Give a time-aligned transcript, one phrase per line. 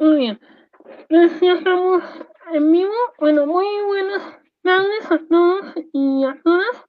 [0.00, 0.40] Muy bien.
[1.10, 2.02] Pues ya estamos
[2.54, 2.90] en vivo.
[3.18, 4.22] Bueno, muy buenas
[4.62, 6.86] tardes a todos y a todas.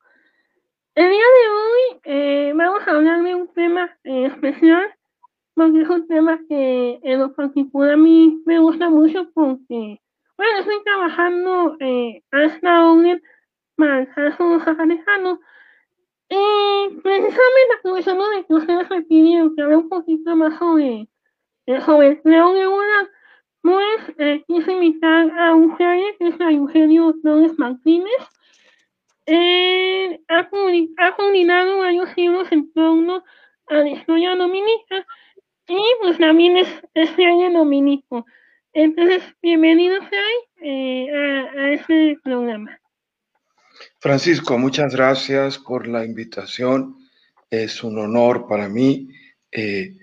[0.96, 4.96] El día de hoy eh, vamos a hablar de un tema eh, especial,
[5.56, 10.00] porque es un tema que en lo particular a mí me gusta mucho porque,
[10.38, 13.22] bueno, estoy trabajando eh, a esta orden
[13.76, 15.38] para el caso zacarejano.
[16.30, 21.10] Y precisamente aprovechando de que ustedes me pidieron que hable un poquito más sobre
[21.76, 23.10] el León de una
[23.62, 28.12] pues eh, quise invitar a un serie que es a Eugenio Torres Martínez.
[29.28, 30.50] Eh, ha,
[30.98, 33.24] ha combinado varios libros en torno
[33.68, 35.06] a la historia dominica
[35.68, 38.26] y pues también es, es serie dominico.
[38.74, 40.04] Entonces, bienvenidos
[40.62, 42.80] eh, a, a este programa.
[44.00, 46.98] Francisco, muchas gracias por la invitación.
[47.50, 49.10] Es un honor para mí
[49.52, 49.94] eh,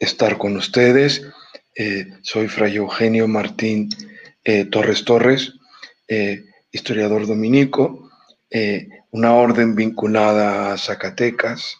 [0.00, 1.22] estar con ustedes.
[1.76, 3.88] Eh, soy Fray Eugenio Martín
[4.42, 5.52] eh, Torres Torres,
[6.08, 8.10] eh, historiador dominico,
[9.12, 11.76] una orden vinculada a Zacatecas,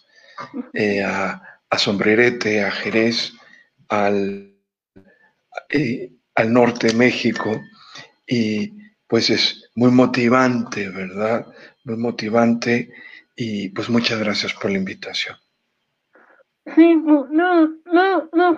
[1.05, 3.33] a, a, Sombrerete, a Jerez,
[3.89, 4.55] al,
[6.37, 7.61] al norte de México,
[8.25, 8.73] y
[9.09, 11.47] pues es muy motivante, ¿verdad?
[11.83, 12.93] Muy motivante,
[13.35, 15.37] y pues muchas gracias por la invitación.
[16.67, 18.57] Sí, no, no, no,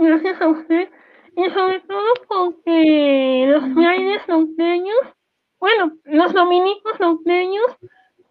[0.00, 0.90] gracias a usted.
[1.36, 4.96] Y sobre todo porque los frailes norteños,
[5.60, 7.64] bueno, los dominicos norteños,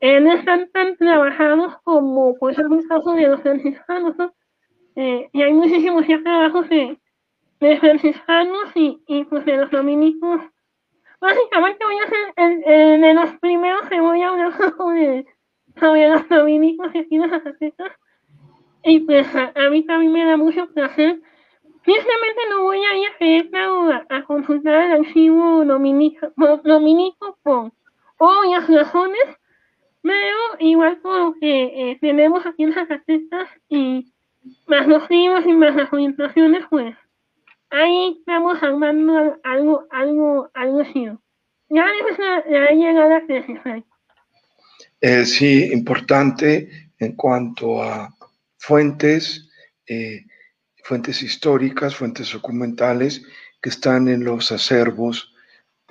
[0.01, 4.33] eh, no están tan trabajados como, por ejemplo, el caso de los franciscanos, ¿no?
[4.95, 6.99] Eh, y hay muchísimos ya trabajos de,
[7.59, 10.41] de franciscanos y, y, pues de los dominicos.
[11.21, 15.25] Básicamente voy a hacer, el, de los primeros que voy a hablar sobre,
[15.79, 17.91] sobre los dominicos y aquí en Zacatecas
[18.85, 21.19] y pues a, mí también me da mucho placer.
[21.83, 27.71] Simplemente no voy a ir a, a, consultar el archivo dominico, por
[28.17, 29.25] obvias razones,
[30.01, 34.13] pero igual por lo que eh, tenemos aquí en Zacatecas y
[34.67, 36.95] más los libros y más las orientaciones, pues
[37.71, 41.07] ahí estamos hablando algo, algo, algo así.
[41.69, 42.19] Ya es
[42.49, 43.43] la llegada que
[45.01, 46.69] eh, Sí, importante
[46.99, 48.14] en cuanto a
[48.65, 49.47] fuentes,
[49.85, 50.25] eh,
[50.83, 53.21] fuentes históricas, fuentes documentales
[53.61, 55.31] que están en los acervos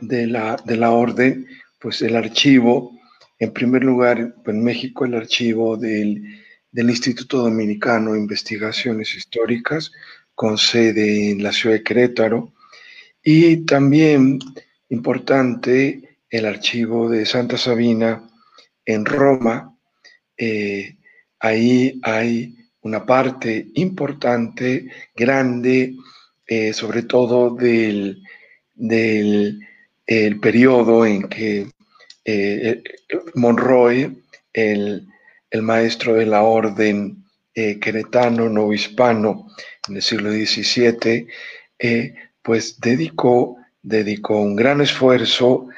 [0.00, 1.46] de la, de la orden,
[1.78, 2.98] pues el archivo,
[3.38, 6.42] en primer lugar, en México, el archivo del,
[6.72, 9.92] del Instituto Dominicano de Investigaciones Históricas,
[10.34, 12.52] con sede en la ciudad de Querétaro,
[13.22, 14.40] y también
[14.88, 18.28] importante el archivo de Santa Sabina
[18.84, 19.78] en Roma.
[20.36, 20.96] Eh,
[21.38, 25.96] ahí hay una parte importante, grande,
[26.46, 28.22] eh, sobre todo del,
[28.74, 29.58] del
[30.06, 31.66] el periodo en que
[32.26, 32.82] eh,
[33.34, 34.22] Monroy,
[34.52, 35.06] el,
[35.50, 37.24] el, maestro de la orden
[37.54, 41.26] eh, queretano, no en el siglo XVII,
[42.42, 45.68] pues dedicó, dedicó un gran esfuerzo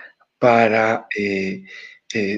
[0.41, 1.07] para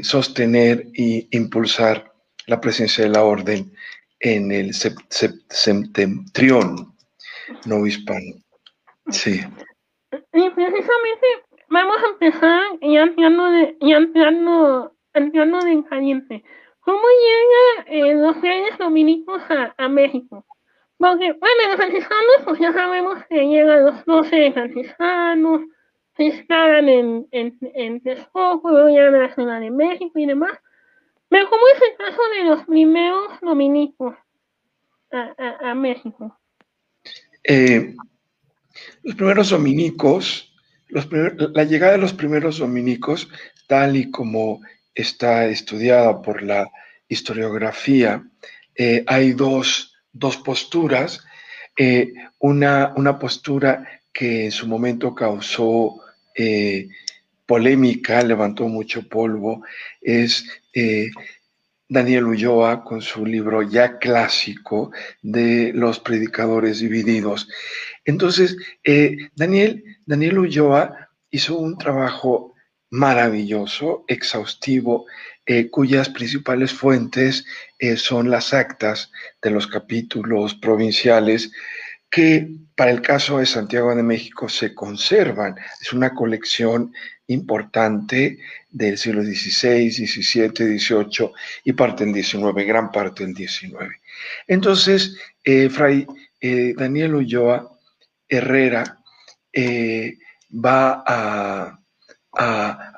[0.03, 2.13] sostener e impulsar
[2.47, 3.73] la presencia de la orden
[4.21, 6.95] en el septentrión
[7.67, 8.37] no hispano.
[9.11, 9.41] Sí.
[10.33, 11.27] Y precisamente
[11.69, 16.45] vamos a empezar ya entrando de, ya entrando, entrando de caliente.
[16.81, 20.47] ¿Cómo llegan eh, los reyes dominicos a, a, México?
[20.97, 25.63] Porque, bueno, los franciscanos, pues ya sabemos que llegan los 12 franciscanos,
[26.17, 30.59] se instalan en, en, en Texcoco, luego llegan a la Ciudad de México y demás.
[31.29, 34.15] Pero ¿cómo es el caso de los primeros dominicos
[35.11, 36.39] a, México?
[37.45, 37.95] Eh,
[39.03, 40.55] los primeros dominicos,
[40.89, 43.29] la llegada de los primeros dominicos,
[43.67, 44.61] tal y como
[44.95, 46.71] está estudiada por la
[47.09, 48.25] historiografía,
[48.75, 49.95] eh, hay dos,
[50.45, 51.25] posturas.
[51.77, 56.01] Eh, una, una, postura que en su momento causó
[57.49, 59.63] polémica, levantó mucho polvo,
[60.03, 60.45] es
[60.79, 61.11] eh,
[61.89, 64.93] Daniel Ulloa con su libro ya clásico
[65.23, 67.49] de los predicadores divididos.
[68.05, 72.55] Entonces, eh, Daniel, Daniel Ulloa hizo un trabajo
[72.91, 75.07] maravilloso, exhaustivo,
[75.47, 77.45] eh, cuyas principales fuentes
[77.97, 79.11] son las actas
[79.41, 81.51] de los capítulos provinciales
[82.11, 85.57] que para el caso de Santiago de México se conservan.
[85.81, 86.93] Es una colección
[87.27, 88.39] importante
[88.79, 91.33] del siglo XVI, XVII, XVIII
[91.65, 93.75] y parte del XIX, gran parte del XIX.
[94.47, 96.07] Entonces, eh, Fray
[96.41, 97.77] eh, Daniel Ulloa
[98.29, 98.99] Herrera
[99.53, 100.19] eh,
[100.53, 101.75] va a,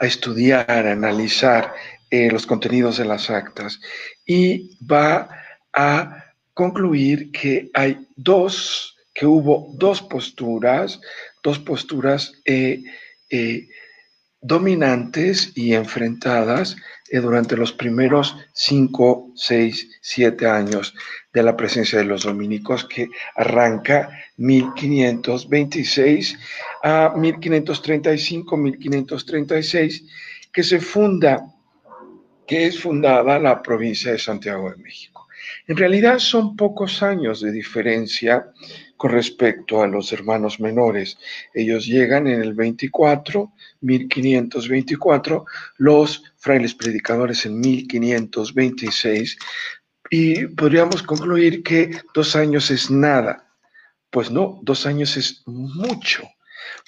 [0.03, 1.73] estudiar, analizar
[2.11, 3.81] los contenidos de las actas
[4.27, 5.31] y va
[5.73, 11.01] a concluir que hay dos, que hubo dos posturas,
[11.43, 12.35] dos posturas
[14.41, 16.77] dominantes y enfrentadas
[17.19, 20.95] durante los primeros cinco, seis, siete años
[21.33, 26.39] de la presencia de los dominicos que arranca 1526
[26.83, 30.05] a 1535, 1536,
[30.53, 31.45] que se funda,
[32.47, 35.27] que es fundada la provincia de Santiago de México.
[35.67, 38.47] En realidad son pocos años de diferencia
[39.01, 41.17] con respecto a los hermanos menores.
[41.55, 43.51] Ellos llegan en el 24,
[43.81, 45.47] 1524,
[45.79, 49.39] los frailes predicadores en 1526,
[50.11, 53.49] y podríamos concluir que dos años es nada.
[54.11, 56.29] Pues no, dos años es mucho,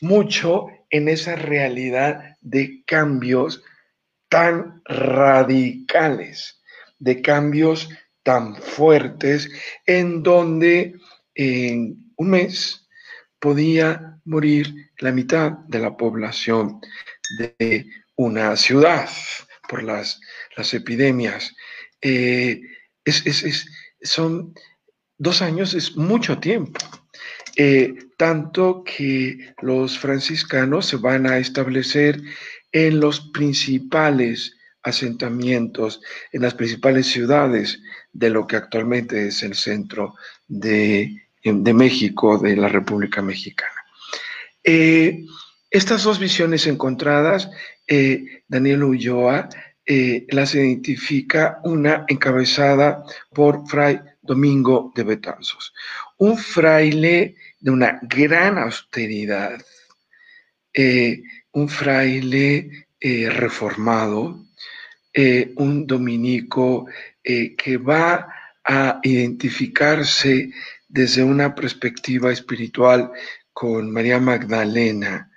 [0.03, 3.63] mucho en esa realidad de cambios
[4.29, 6.61] tan radicales,
[6.99, 7.89] de cambios
[8.23, 9.49] tan fuertes,
[9.87, 11.01] en donde
[11.43, 12.87] en un mes
[13.39, 16.81] podía morir la mitad de la población
[17.39, 17.87] de
[18.17, 19.09] una ciudad
[19.69, 20.21] por las,
[20.57, 21.55] las epidemias.
[22.01, 22.61] Eh,
[24.03, 24.55] son
[25.19, 26.79] dos años, es mucho tiempo.
[27.57, 32.21] Eh, tanto que los franciscanos se van a establecer
[32.71, 36.01] en los principales asentamientos,
[36.33, 37.81] en las principales ciudades
[38.13, 40.15] de lo que actualmente es el centro
[40.49, 43.83] de, México, de la República Mexicana.
[44.63, 45.25] Eh,
[45.71, 47.51] estas dos visiones encontradas,
[47.87, 49.49] eh, Daniel Ulloa
[49.85, 53.03] eh, las identifica una encabezada
[53.33, 55.75] por Fray Domingo de Betanzos,
[56.19, 59.61] un fraile de una gran austeridad,
[61.53, 64.47] un fraile reformado,
[65.57, 66.87] un dominico
[67.23, 68.29] que va
[68.65, 70.53] a identificarse
[70.93, 73.11] desde una perspectiva espiritual
[73.53, 75.31] con María Magdalena.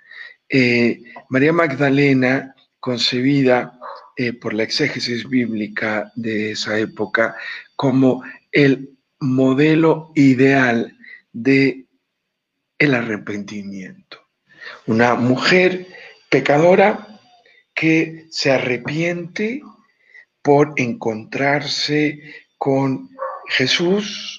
[1.28, 3.76] María Magdalena, concebida
[4.16, 7.36] eh, por la exégesis bíblica de esa época
[7.74, 8.22] como
[8.52, 10.96] el modelo ideal
[11.32, 11.86] de
[12.78, 14.18] el arrepentimiento.
[14.86, 15.86] Una mujer
[16.28, 17.20] pecadora
[17.74, 19.62] que se arrepiente
[20.42, 22.20] por encontrarse
[22.58, 23.10] con
[23.48, 24.35] Jesús,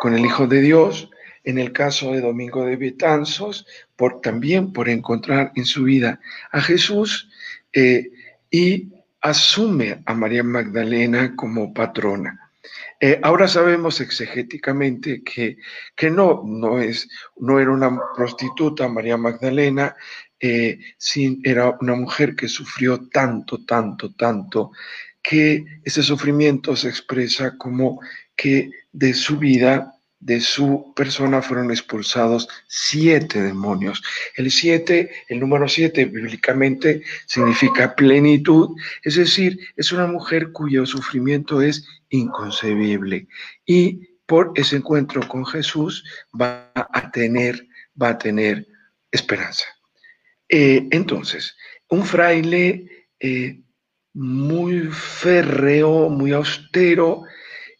[0.00, 1.10] con el Hijo de Dios,
[1.44, 3.66] en el caso de Domingo de Betanzos,
[3.96, 6.20] por, también por encontrar en su vida
[6.52, 7.30] a Jesús
[7.72, 8.10] eh,
[8.50, 12.48] y asume a María Magdalena como patrona.
[13.00, 15.56] Eh, ahora sabemos exegéticamente que,
[16.10, 19.94] no, no, es, no era una prostituta María Magdalena,
[20.40, 20.78] eh,
[21.44, 24.72] era una mujer que sufrió tanto, tanto, tanto,
[25.28, 28.00] que ese sufrimiento se expresa como
[28.34, 34.02] que de su vida de su persona fueron expulsados siete demonios.
[34.36, 38.70] El siete, el número siete bíblicamente significa plenitud,
[39.02, 43.28] es decir, es una mujer cuyo sufrimiento es inconcebible
[43.66, 46.04] y por ese encuentro con Jesús
[46.40, 47.68] va a tener,
[48.00, 48.66] va a tener
[49.12, 49.66] esperanza.
[50.48, 51.54] Eh, entonces,
[51.90, 53.60] un fraile eh,
[54.18, 57.22] muy férreo, muy austero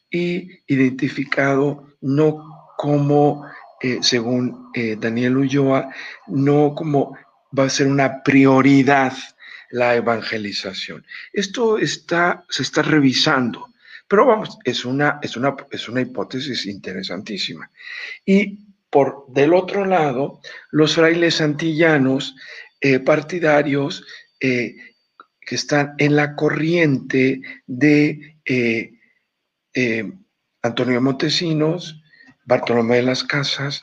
[0.08, 3.44] y identificado no como,
[3.80, 5.92] eh, según eh, Daniel Ulloa,
[6.28, 7.18] no como
[7.58, 9.14] va a ser una prioridad
[9.70, 11.04] la evangelización.
[11.32, 13.74] Esto está, se está revisando,
[14.06, 17.68] pero vamos, es una, es una, es una hipótesis interesantísima.
[18.24, 20.40] Y por del otro lado,
[20.70, 22.36] los frailes antillanos
[22.80, 24.04] eh, partidarios
[25.48, 28.36] que están en la corriente de
[30.62, 32.02] Antonio Montesinos,
[32.44, 33.82] Bartolomé de las Casas,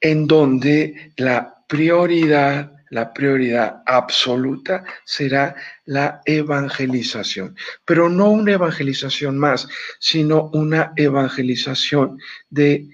[0.00, 5.56] en donde la prioridad, la prioridad absoluta será
[5.86, 9.66] la evangelización, pero no una evangelización más,
[9.98, 12.18] sino una evangelización
[12.50, 12.88] de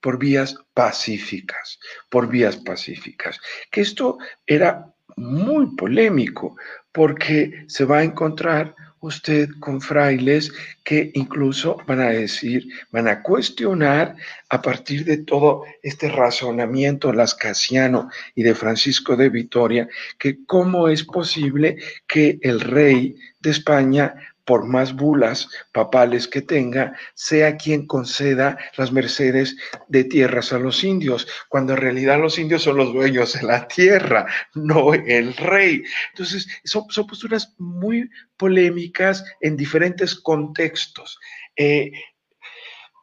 [0.00, 3.40] por vías pacíficas, por vías pacíficas.
[3.70, 6.56] Que esto era muy polémico
[6.92, 10.52] porque se va a encontrar usted con frailes
[10.84, 14.16] que incluso van a decir, van a cuestionar
[14.48, 21.04] a partir de todo este razonamiento lascasiano y de Francisco de Vitoria, que cómo es
[21.04, 24.14] posible que el rey de España
[24.48, 30.84] por más bulas papales que tenga, sea quien conceda las mercedes de tierras a los
[30.84, 35.82] indios, cuando en realidad los indios son los dueños de la tierra, no el rey.
[36.12, 41.18] Entonces, son, posturas muy polémicas en diferentes contextos.
[41.54, 41.92] Eh,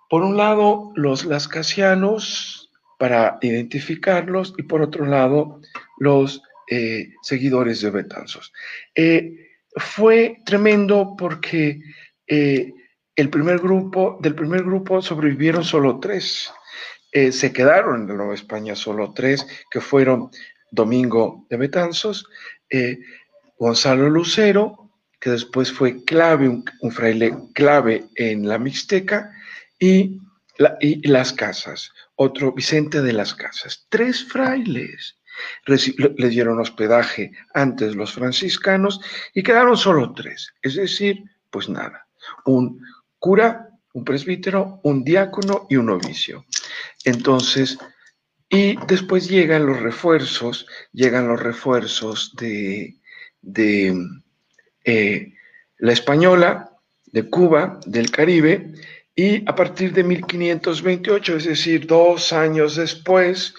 [0.09, 5.61] por un lado, los lascasianos, para identificarlos, y por otro lado,
[5.99, 8.51] los eh, seguidores de Betanzos.
[8.95, 9.44] Eh,
[9.75, 11.81] fue tremendo porque
[12.27, 12.73] eh,
[13.15, 16.51] el primer grupo, del primer grupo sobrevivieron solo tres.
[17.11, 20.29] se quedaron en la Nueva España solo tres, que fueron
[20.69, 22.27] Domingo de Betanzos,
[23.57, 24.85] Gonzalo Lucero,
[25.19, 29.31] que después fue clave, un, fraile clave en la Mixteca,
[29.79, 30.19] y,
[30.81, 33.87] y las casas, otro Vicente de las Casas.
[33.89, 35.17] Tres frailes
[35.65, 39.01] les dieron hospedaje antes los franciscanos
[39.33, 42.07] y quedaron solo tres, es decir, pues nada,
[42.45, 42.81] un
[43.19, 46.45] cura, un presbítero, un diácono y un novicio.
[47.05, 47.77] Entonces,
[48.49, 52.95] y después llegan los refuerzos, llegan los refuerzos de,
[53.41, 53.95] de
[54.83, 55.33] eh,
[55.77, 56.71] la española,
[57.05, 58.73] de Cuba, del Caribe,
[59.15, 63.55] y a partir de 1528, es decir, dos años después,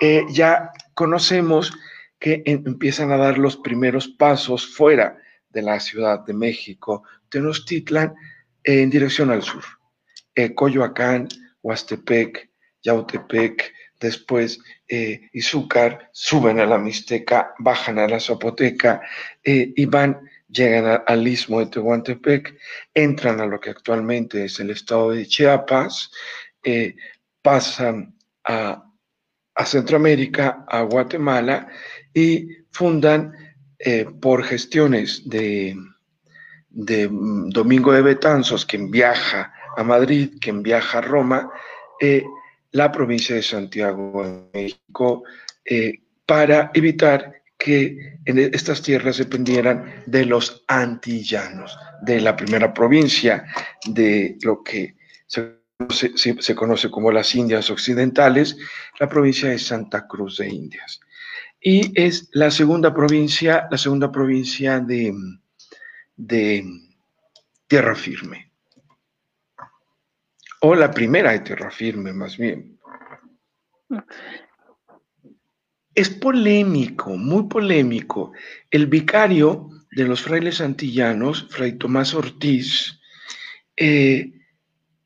[0.00, 1.72] eh, ya conocemos
[2.18, 5.18] que empiezan a dar los primeros pasos fuera
[5.50, 8.14] de la Ciudad de México, Tenochtitlan,
[8.64, 9.64] en dirección al sur.
[10.34, 11.28] Eh, Coyoacán,
[11.62, 12.48] Huastepec,
[12.82, 13.72] Yautepec,
[14.02, 14.58] después
[14.88, 19.00] eh, Izúcar, suben a la Mixteca, bajan a la Zapoteca
[19.42, 22.58] eh, y van, llegan al istmo de Tehuantepec,
[22.92, 26.10] entran a lo que actualmente es el estado de Chiapas,
[26.62, 26.96] eh,
[27.40, 28.91] pasan a
[29.62, 31.68] a Centroamérica, a Guatemala,
[32.12, 33.32] y fundan
[33.78, 35.76] eh, por gestiones de,
[36.70, 41.50] mm, Domingo de Betanzos, quien viaja a Madrid, quien viaja a Roma,
[42.00, 42.24] eh,
[42.72, 45.22] la provincia de Santiago de México,
[45.64, 53.44] eh, para evitar que en estas tierras dependieran de los antillanos, de la primera provincia,
[53.86, 58.56] de lo que se se, conoce como las Indias Occidentales,
[58.98, 61.00] la provincia de Santa Cruz de Indias.
[61.60, 65.14] Y es la segunda provincia, la segunda provincia de,
[66.16, 66.64] de
[67.66, 68.52] tierra firme.
[70.60, 72.78] O la primera de tierra firme, más bien.
[75.94, 78.32] Es polémico, muy polémico.
[78.70, 82.98] El vicario de los frailes antillanos, Fray Tomás Ortiz,
[83.76, 84.32] eh,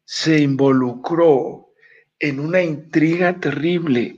[0.06, 1.72] se involucró
[2.18, 4.16] en una intriga terrible.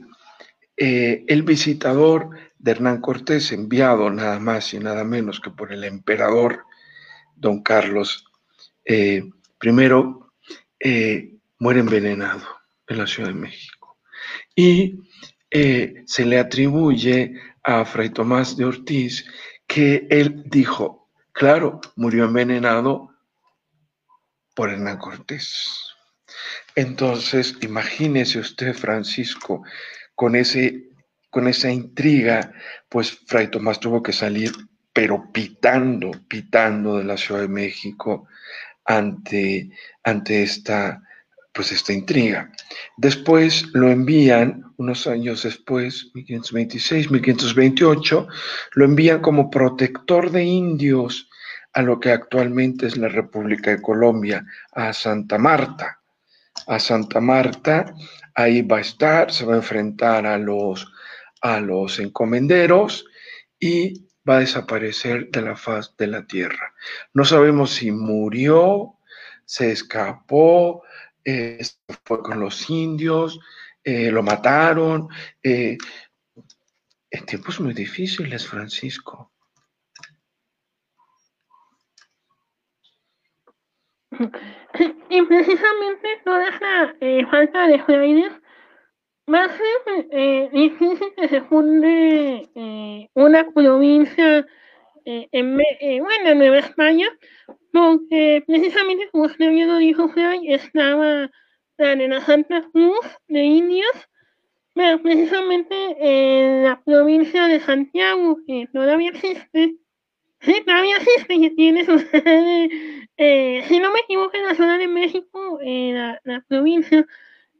[0.77, 2.29] Eh, el visitador
[2.59, 6.63] de Hernán Cortés, enviado nada más y nada menos que por el emperador
[7.35, 8.25] don Carlos
[8.85, 9.23] eh,
[9.61, 9.69] I,
[10.79, 12.47] eh, muere envenenado
[12.87, 13.97] en la Ciudad de México.
[14.55, 14.99] Y
[15.51, 19.25] se le atribuye a Fray Tomás de Ortiz
[19.65, 23.08] que él dijo, claro, murió envenenado
[24.59, 25.95] por Hernán Cortés.
[26.75, 29.63] Entonces, imagínese usted, Francisco,
[30.15, 30.89] con, ese,
[31.29, 32.51] con esa intriga,
[32.89, 34.51] pues Fray Tomás tuvo que salir,
[34.91, 38.27] pero pitando, pitando de la Ciudad de México
[38.83, 39.69] ante,
[40.03, 41.03] ante esta,
[41.53, 42.51] pues esta intriga.
[42.97, 48.27] Después lo envían, unos años después, 1526, 1528,
[48.73, 51.28] lo envían como protector de indios
[51.73, 55.99] a lo que actualmente es la República de Colombia, a Santa Marta.
[56.67, 57.93] A Santa Marta,
[58.35, 60.91] ahí va a estar, se va a enfrentar a los,
[61.41, 63.05] a los encomenderos
[63.59, 66.73] y va a desaparecer de la faz de la tierra.
[67.13, 68.95] No sabemos si murió,
[69.45, 70.83] se escapó,
[71.23, 71.59] eh,
[72.03, 73.39] fue con los indios,
[73.83, 75.07] eh, lo mataron.
[75.41, 75.77] Eh,
[77.11, 79.31] en tiempos muy difíciles, Francisco.
[85.09, 88.31] Y precisamente toda esta eh, falta de frailes
[89.31, 94.45] va a ser eh, difícil que se funde eh, una provincia
[95.05, 97.07] en, bueno, en Nueva España,
[97.73, 101.31] porque precisamente como usted bien lo dijo, Fray, estaba
[101.77, 104.09] la de la Santa Cruz de Indias,
[104.75, 109.77] pero precisamente en la provincia de Santiago, que todavía existe,
[110.41, 112.03] sí, todavía que tiene su
[113.17, 117.05] eh, si no me equivoco, en la zona de México, eh, la, la, provincia,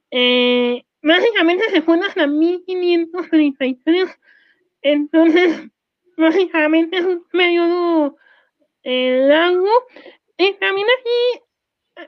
[0.09, 4.09] eh, básicamente se fue hasta 1533.
[4.81, 5.69] Entonces,
[6.15, 8.15] básicamente es un periodo
[8.83, 9.69] largo
[10.37, 11.43] y también aquí,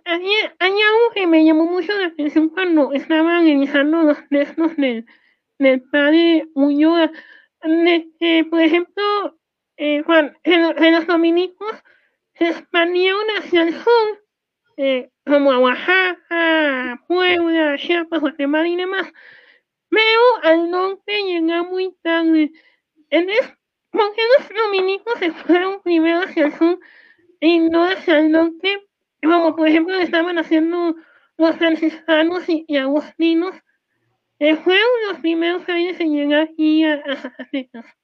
[0.05, 5.05] hay algo que me llamó mucho la atención cuando estaba analizando los textos del,
[5.59, 7.11] del padre Ulloa,
[7.61, 9.37] de por ejemplo,
[9.83, 10.03] eh,
[10.43, 11.71] en, los dominicos
[12.35, 14.23] se expandieron hacia el sur,
[14.77, 19.11] eh, como a Oaxaca, Puebla, Chiapas, Guatemala y demás,
[19.89, 22.51] pero al norte llega muy tarde.
[23.09, 23.57] Entonces,
[23.89, 26.79] ¿por qué los dominicos se fueron primero hacia el sur
[27.39, 28.87] y no hacia el norte?
[29.23, 30.95] Como por ejemplo estaban haciendo
[31.37, 33.55] los franciscanos y, agustinos,
[34.37, 37.95] que fueron los primeros años en llegar aquí a, a.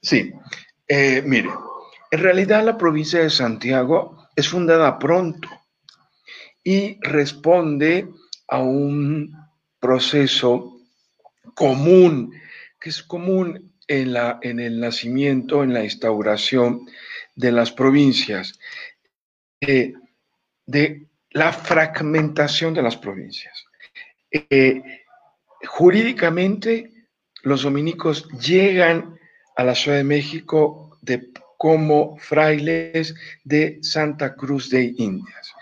[0.00, 0.32] Sí,
[0.88, 1.50] eh, mire,
[2.10, 5.48] en realidad la provincia de Santiago es fundada pronto
[6.64, 8.08] y responde
[8.48, 9.36] a un
[9.78, 10.80] proceso
[11.54, 12.32] común,
[12.80, 16.86] que es común en, la, en el nacimiento, en la instauración
[17.34, 18.58] de las provincias,
[19.60, 19.92] eh,
[20.66, 23.64] de la fragmentación de las provincias.
[24.30, 24.82] Eh,
[25.66, 26.92] jurídicamente,
[27.42, 29.18] los dominicos llegan
[29.58, 35.52] a la Ciudad de México de, como frailes de Santa Cruz de Indias.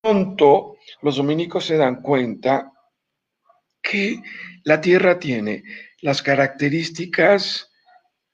[0.00, 2.72] Pronto los dominicos se dan cuenta
[3.82, 4.22] que
[4.64, 5.62] la tierra tiene
[6.00, 7.70] las características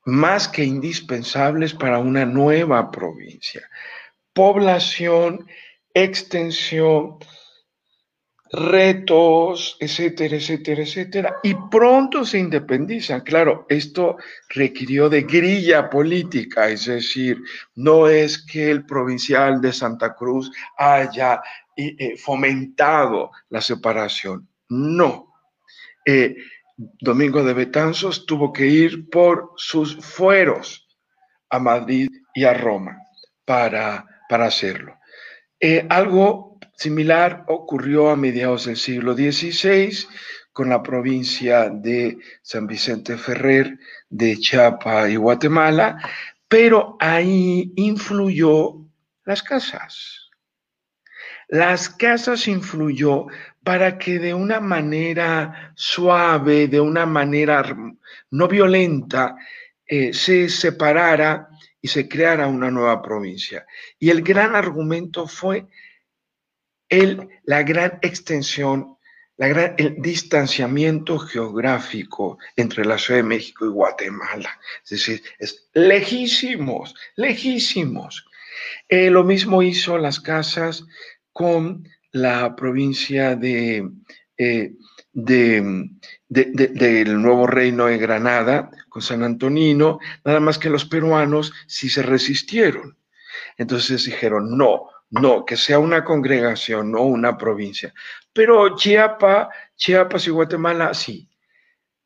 [0.05, 3.69] más que indispensables para una nueva provincia.
[4.33, 5.49] Población,
[5.93, 7.19] extensión,
[8.53, 13.21] retos, etcétera, etcétera, etcétera, y pronto se independizan.
[13.23, 14.17] Claro, esto
[14.49, 17.38] requirió de grilla política, es decir,
[17.75, 21.41] no es que el provincial de Santa Cruz haya
[21.76, 25.35] eh, fomentado la separación, no.
[26.05, 26.37] Eh,
[26.76, 30.87] Domingo de Betanzos tuvo que ir por sus fueros
[31.49, 32.99] a Madrid y a Roma
[33.47, 34.99] para, para hacerlo.
[35.59, 36.46] Eh, algo
[36.76, 40.06] Similar ocurrió a mediados del siglo XVI
[40.52, 43.78] con la provincia de San Vicente Ferrer
[44.11, 45.98] de Chiapas y Guatemala,
[46.48, 48.77] pero ahí influyó
[49.24, 50.31] las casas.
[51.48, 53.27] Las casas influyó
[53.64, 57.64] para que de una manera suave, de una manera
[58.31, 59.37] no violenta,
[59.87, 61.48] eh, se separara
[61.81, 63.64] y se creara una nueva provincia.
[63.98, 65.66] Y el gran argumento fue
[66.88, 68.96] el, la gran extensión,
[69.37, 74.51] la gran, el distanciamiento geográfico entre la Ciudad de México y Guatemala.
[74.85, 78.27] Es decir, es lejísimos, lejísimos.
[78.88, 80.85] Eh, lo mismo hizo las casas
[81.33, 83.90] con la provincia de,
[84.38, 84.72] eh,
[85.12, 85.90] de,
[86.29, 92.03] del nuevo reino de Granada, con San Antonino, nada más que los peruanos sí se
[92.03, 92.96] resistieron.
[93.59, 97.95] Entonces dijeron, no, no, que sea una congregación, no una provincia.
[98.33, 101.29] Pero Chiapas, Chiapas y Guatemala, sí.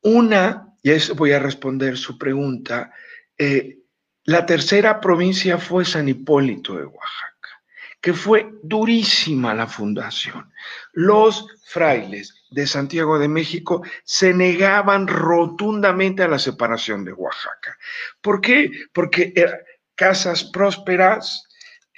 [0.03, 2.93] Una, y eso voy a responder su pregunta,
[3.37, 3.79] eh,
[4.25, 7.63] la tercera provincia fue San Hipólito de Oaxaca,
[8.01, 10.53] que fue durísima la fundación.
[10.93, 17.77] Los frailes de Santiago de México se negaban rotundamente a la separación de Oaxaca.
[18.21, 18.71] ¿Por qué?
[18.93, 19.59] Porque eran
[19.95, 21.49] casas prósperas,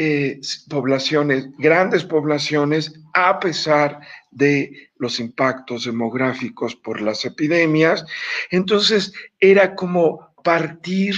[0.05, 4.01] eh, poblaciones, grandes poblaciones, a pesar
[4.33, 8.05] de los impactos demográficos por las epidemias.
[8.51, 11.15] Entonces era como partir,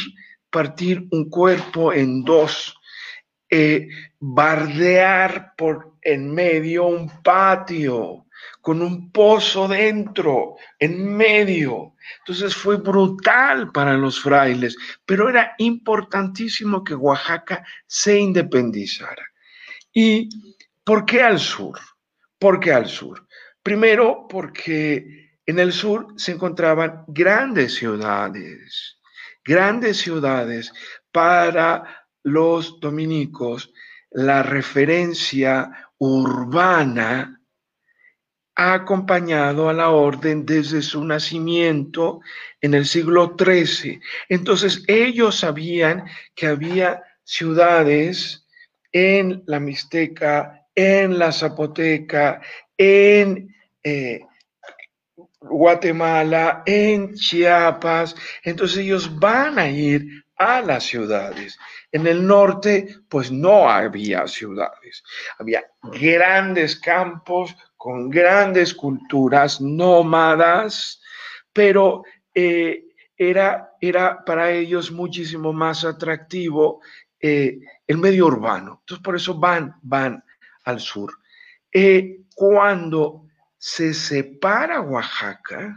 [0.50, 2.74] partir un cuerpo en dos,
[3.48, 3.88] eh,
[4.20, 8.23] bardear por en medio un patio
[8.60, 11.94] con un pozo dentro, en medio.
[12.18, 19.24] Entonces fue brutal para los frailes, pero era importantísimo que Oaxaca se independizara.
[19.92, 20.28] ¿Y
[20.82, 21.78] por qué al sur?
[22.38, 23.26] ¿Por qué al sur?
[23.62, 28.98] Primero, porque en el sur se encontraban grandes ciudades,
[29.44, 30.72] grandes ciudades
[31.12, 33.72] para los dominicos,
[34.10, 37.40] la referencia urbana
[38.56, 42.20] ha acompañado a la orden desde su nacimiento
[42.60, 44.00] en el siglo XIII.
[44.28, 48.46] Entonces ellos sabían que había ciudades
[48.92, 52.40] en la Mixteca, en la Zapoteca,
[52.76, 54.20] en eh,
[55.40, 58.14] Guatemala, en Chiapas.
[58.42, 61.58] Entonces ellos van a ir a las ciudades.
[61.92, 65.02] En el norte, pues no había ciudades.
[65.38, 71.02] Había grandes campos con grandes culturas nómadas,
[71.52, 72.02] pero
[72.34, 76.80] eh, era, era para ellos muchísimo más atractivo
[77.20, 78.78] eh, el medio urbano.
[78.80, 80.24] Entonces, por eso van, van
[80.64, 81.12] al sur.
[81.70, 83.26] Eh, cuando
[83.58, 85.76] se separa Oaxaca,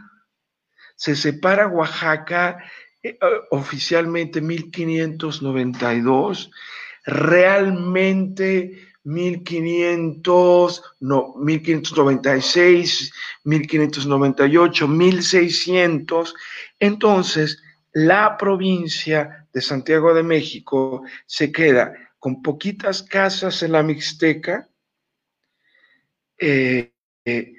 [0.96, 2.56] se separa Oaxaca
[3.50, 6.50] oficialmente 1592,
[7.04, 13.12] realmente 1500, no, 1596,
[13.44, 16.34] 1598, 1600.
[16.78, 24.68] Entonces, la provincia de Santiago de México se queda con poquitas casas en la Mixteca,
[26.38, 26.92] eh,
[27.24, 27.54] eh,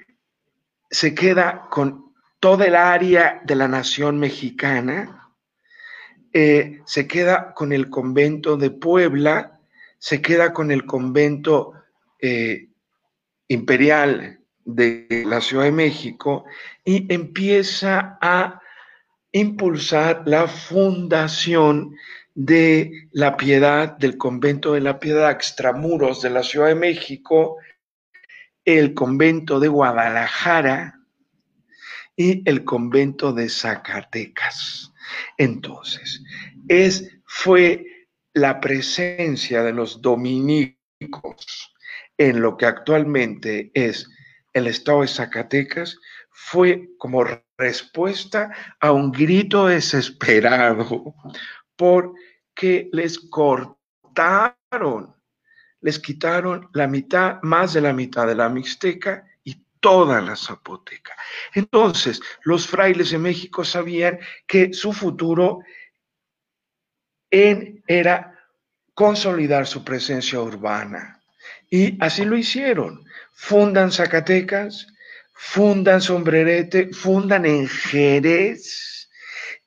[0.90, 5.34] se queda con toda el área de la nación mexicana,
[6.32, 9.59] eh, se queda con el convento de Puebla,
[10.00, 11.74] se queda con el convento
[13.46, 16.44] imperial de la Ciudad de México
[16.84, 18.60] y empieza a
[19.32, 21.94] impulsar la fundación
[22.34, 27.58] de la piedad, del convento de la piedad extramuros de la Ciudad de México,
[28.64, 31.00] el convento de Guadalajara
[32.16, 34.92] y el convento de Zacatecas.
[35.36, 36.22] Entonces,
[36.68, 37.99] es, fue
[38.34, 41.74] la presencia de los dominicos
[42.18, 44.08] en lo que actualmente es
[44.52, 45.96] el estado de Zacatecas,
[46.30, 47.24] fue como
[47.56, 51.14] respuesta a un grito desesperado
[51.76, 55.14] porque les cortaron,
[55.80, 61.14] les quitaron la mitad, más de la mitad de la Mixteca y toda la Zapoteca.
[61.54, 65.60] Entonces, los frailes de México sabían que su futuro
[67.30, 68.38] en, era
[68.94, 71.22] consolidar su presencia urbana.
[71.70, 73.04] Y así lo hicieron.
[73.32, 74.86] Fundan Zacatecas,
[75.32, 79.08] fundan Sombrerete, fundan en Jerez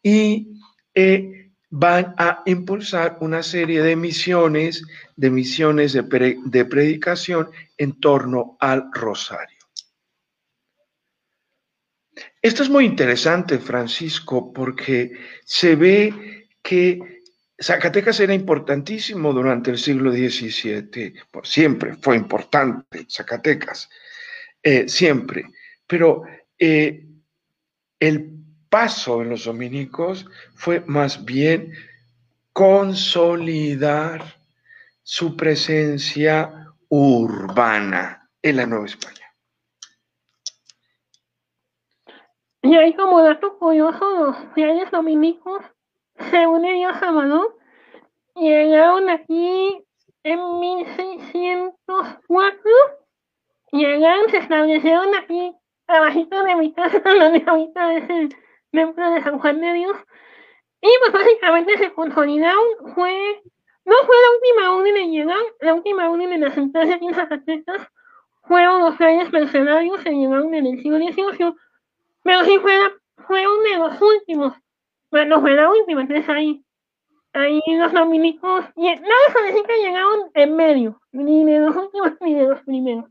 [0.03, 0.59] y
[0.93, 4.83] eh, van a impulsar una serie de misiones,
[5.15, 9.57] de misiones de, de predicación en torno al rosario.
[12.41, 17.12] Esto es muy interesante, Francisco, porque se ve que
[17.63, 23.89] Zacatecas era importantísimo durante el siglo XVII, siempre fue importante Zacatecas,
[24.61, 25.45] eh, siempre.
[25.87, 26.23] Pero
[26.59, 27.05] eh,
[27.99, 28.33] el
[28.69, 31.71] paso en los dominicos fue más bien
[32.51, 34.21] consolidar
[35.01, 39.33] su presencia urbana en la Nueva España.
[42.61, 45.63] Y ahí como dato curioso, los fieles dominicos,
[46.83, 47.55] Dios Salvador,
[48.35, 49.83] llegaron aquí
[50.23, 52.61] en 1604,
[53.71, 55.55] llegaron, se establecieron aquí
[55.87, 58.35] abajito de mi casa, donde ahorita es el
[58.71, 59.97] templo de San Juan de Dios.
[60.81, 63.41] Y pues básicamente se consolidaron, fue,
[63.85, 67.87] no fue la última orden en llegar, la última orden en asentarse aquí en Zacatecas.
[68.45, 71.55] Fueron los reyes mercenarios que llegaron en el siglo XVIII,
[72.23, 72.77] pero sí fue,
[73.25, 74.53] fue uno de los últimos,
[75.13, 76.65] bueno, no fue la última, entonces ahí,
[77.33, 82.33] ahí los dominicos, y no decir que llegaron en medio, ni de los últimos ni
[82.33, 83.05] de los primeros.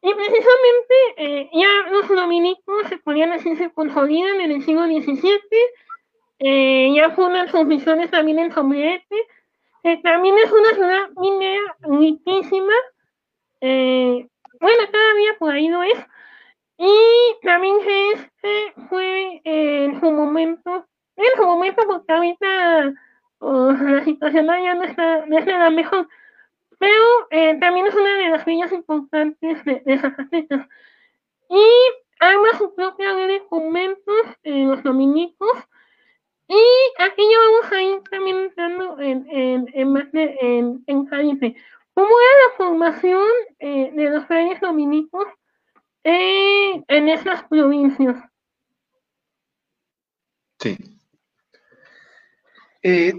[0.00, 5.40] Y precisamente eh, ya los dominicos se podían decir se consolidan en el siglo XVII,
[6.38, 9.16] eh, ya fundan sus misiones también en Sombrerete,
[9.82, 12.72] que también es una ciudad minera riquísima,
[13.60, 14.26] eh,
[14.60, 15.98] bueno, todavía por ahí no es,
[16.78, 17.76] y también
[18.14, 22.94] este fue en su momento, en su momento porque ahorita
[23.38, 26.08] pues, la situación allá no está, no está la mejor,
[26.78, 30.66] pero eh, también es una de las villas importantes de, de.
[31.50, 31.64] Y
[32.18, 35.52] arma su propia red de conventos, eh, los dominicos.
[36.48, 36.62] Y
[36.98, 41.56] aquí ya vamos a ir también entrando en, en, en, caliente.
[41.94, 45.26] ¿Cómo era la formación eh, de los reyes dominicos
[46.04, 48.16] en esas provincias?
[50.58, 50.76] Sí.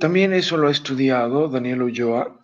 [0.04, 2.42] También eso lo ha estudiado Daniel Ulloa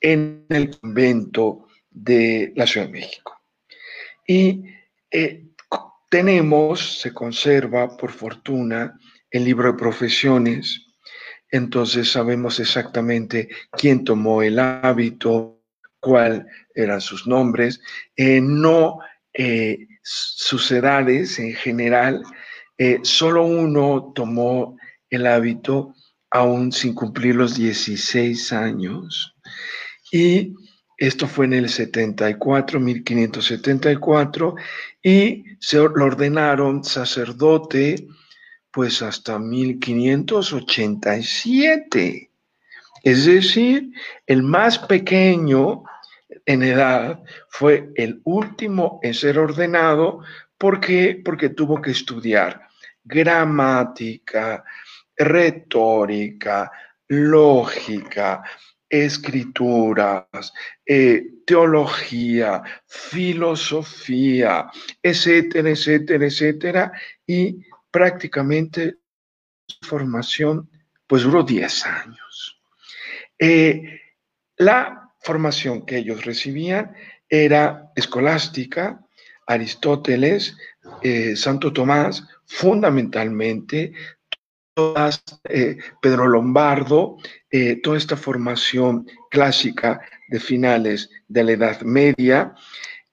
[0.02, 1.67] en el convento
[2.04, 3.40] de la Ciudad de México.
[4.26, 4.64] Y
[5.12, 5.46] eh,
[6.10, 10.86] tenemos, se conserva por fortuna, el libro de profesiones,
[11.50, 15.62] entonces sabemos exactamente quién tomó el hábito,
[16.00, 17.82] cuál eran sus nombres.
[18.16, 19.00] Eh, no
[19.34, 22.24] eh, sus edades en general,
[23.02, 24.78] solo uno tomó
[25.10, 25.96] el hábito
[26.30, 29.36] aún sin cumplir los 16 años.
[30.12, 30.54] Y
[30.98, 34.56] esto fue en el 74, 1574,
[35.02, 38.08] y se lo ordenaron sacerdote
[38.72, 42.30] pues hasta 1587.
[43.04, 43.92] Es decir,
[44.26, 45.84] el más pequeño
[46.46, 50.22] en edad fue el último en ser ordenado
[50.58, 52.68] porque, porque tuvo que estudiar
[53.04, 54.64] gramática,
[55.16, 56.72] retórica,
[57.08, 58.44] lógica,
[58.90, 60.54] escrituras,
[60.86, 64.70] eh, teología, filosofía,
[65.02, 66.92] etcétera, etcétera, etcétera,
[67.26, 67.60] y
[67.92, 68.96] prácticamente
[69.66, 70.70] su formación
[71.06, 72.62] pues duró 10 años.
[73.40, 74.02] Eh,
[74.58, 76.96] la formación que ellos recibían
[77.30, 79.06] era escolástica,
[79.46, 80.58] Aristóteles,
[81.02, 83.94] eh, Santo Tomás, fundamentalmente,
[85.46, 87.18] eh, Pedro Lombardo,
[87.50, 92.54] eh, toda esta formación clásica de finales de la Edad Media,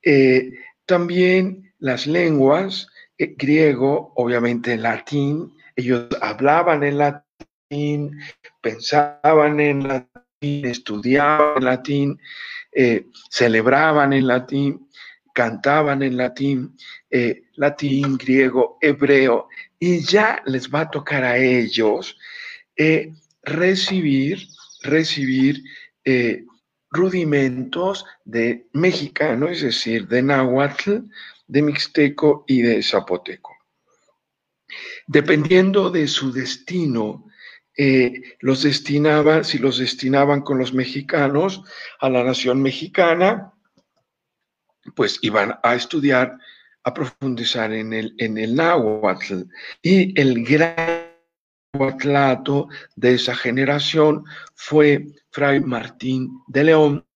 [0.02, 0.50] eh,
[0.84, 8.18] también las lenguas, griego, obviamente latín, ellos hablaban en latín,
[8.60, 12.20] pensaban en latín, estudiaban en latín,
[13.30, 14.88] celebraban en latín,
[15.32, 16.76] cantaban en latín,
[17.56, 22.16] latín, griego, hebreo, y ya les va a tocar a ellos
[22.76, 23.12] eh,
[23.42, 24.46] recibir,
[24.82, 25.62] recibir
[26.04, 26.44] eh,
[26.90, 30.98] rudimentos de mexicano, es decir, de náhuatl,
[31.46, 33.56] de mixteco y de zapoteco.
[35.06, 37.26] Dependiendo de su destino,
[37.76, 41.62] eh, los destinaban, si los destinaban con los mexicanos
[42.00, 43.52] a la nación mexicana,
[44.94, 46.38] pues iban a estudiar
[46.84, 49.42] a profundizar en el, en el náhuatl.
[49.82, 51.14] Y el gran
[51.72, 57.06] náhuatlato de esa generación fue Fray Martín de León,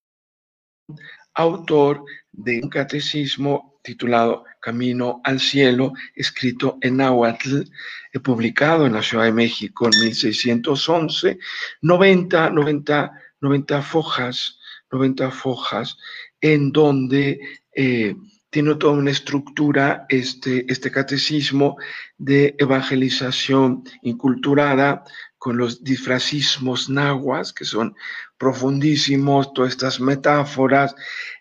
[1.34, 7.62] autor de un catecismo titulado Camino al Cielo, escrito en náhuatl,
[8.12, 11.38] eh, publicado en la Ciudad de México en 1611,
[11.82, 14.58] 90, 90, 90 fojas,
[14.90, 15.96] 90 fojas,
[16.40, 17.40] en donde
[17.74, 18.16] eh,
[18.50, 21.76] tiene toda una estructura, este, este catecismo
[22.16, 25.04] de evangelización inculturada
[25.36, 27.94] con los disfrazismos nahuas, que son
[28.38, 30.94] profundísimos, todas estas metáforas.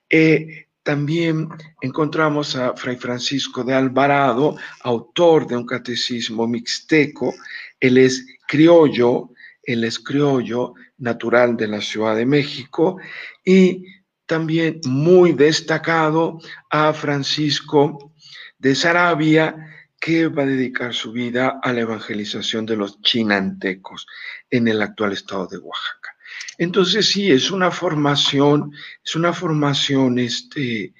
[0.10, 1.50] Eh, también
[1.82, 7.34] encontramos a Fray Francisco de Alvarado, autor de un catecismo mixteco.
[7.80, 9.32] Él es criollo,
[9.64, 12.98] él es criollo natural de la Ciudad de México
[13.44, 13.86] y
[14.28, 18.14] también muy destacado a Francisco
[18.60, 24.06] de Sarabia, que va a dedicar su vida a la evangelización de los chinantecos
[24.50, 26.16] en el actual estado de Oaxaca.
[26.58, 28.72] Entonces sí, es una formación,
[29.04, 30.94] es una formación este,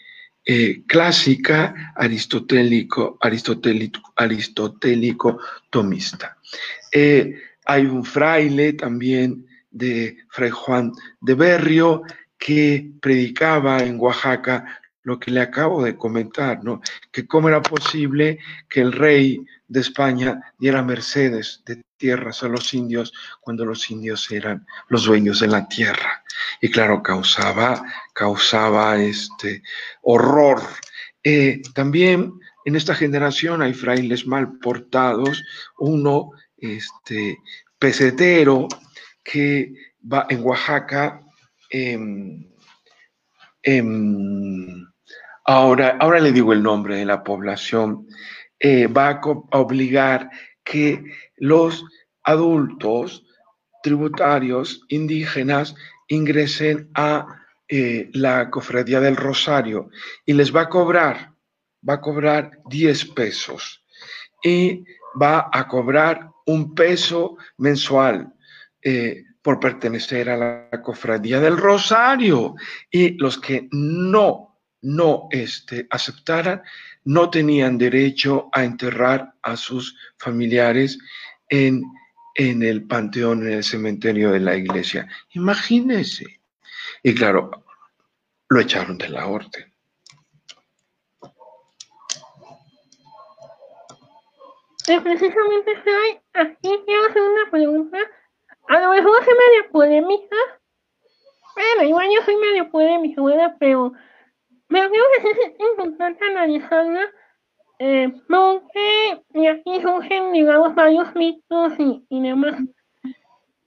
[0.46, 6.38] eh, clásica aristotélico, aristotélico, aristotélico tomista.
[6.92, 7.36] Eh,
[7.66, 12.04] hay un fraile también de Fray Juan de Berrio,
[12.38, 16.82] que predicaba en Oaxaca lo que le acabo de comentar, ¿no?
[17.12, 22.74] Que cómo era posible que el rey de España diera mercedes de tierras a los
[22.74, 26.24] indios cuando los indios eran los dueños de la tierra.
[26.62, 29.64] Y claro, causaba, causaba este
[30.02, 30.62] horror.
[31.24, 32.34] Eh, también
[32.66, 35.42] en esta generación hay frailes mal portados,
[35.80, 37.38] uno, este,
[37.80, 38.68] pesetero,
[39.24, 41.22] que va en Oaxaca
[45.46, 48.08] ahora, ahora le digo el nombre de la población,
[48.60, 49.22] eh, va a,
[49.60, 50.30] obligar
[50.64, 51.04] que
[51.38, 51.86] los
[52.24, 53.24] adultos
[53.84, 55.76] tributarios indígenas
[56.08, 59.90] ingresen a eh, la cofradía del Rosario
[60.26, 61.34] y les va a cobrar,
[61.88, 63.84] va a cobrar 10 pesos
[64.44, 64.84] y
[65.22, 68.34] va a cobrar un peso mensual.
[68.82, 72.56] Eh, por pertenecer a la cofradía del Rosario
[72.92, 76.62] y los que no, no este, aceptaran
[77.06, 81.00] no tenían derecho a enterrar a sus familiares
[81.48, 81.82] en,
[82.36, 85.08] en el panteón, en el cementerio de la iglesia.
[85.30, 86.42] Imagínense.
[87.02, 87.64] Y claro,
[88.50, 89.74] lo echaron de la orden.
[95.04, 97.98] precisamente estoy aquí quiero hacer una pregunta
[98.68, 100.36] a lo mejor soy medio polémica.
[101.56, 103.56] Bueno, igual yo soy medio polémica, ¿verdad?
[103.60, 103.94] Pero,
[104.68, 107.10] pero creo que es importante analizarla
[107.80, 112.60] eh, porque y aquí surgen, digamos, varios mitos y, y demás.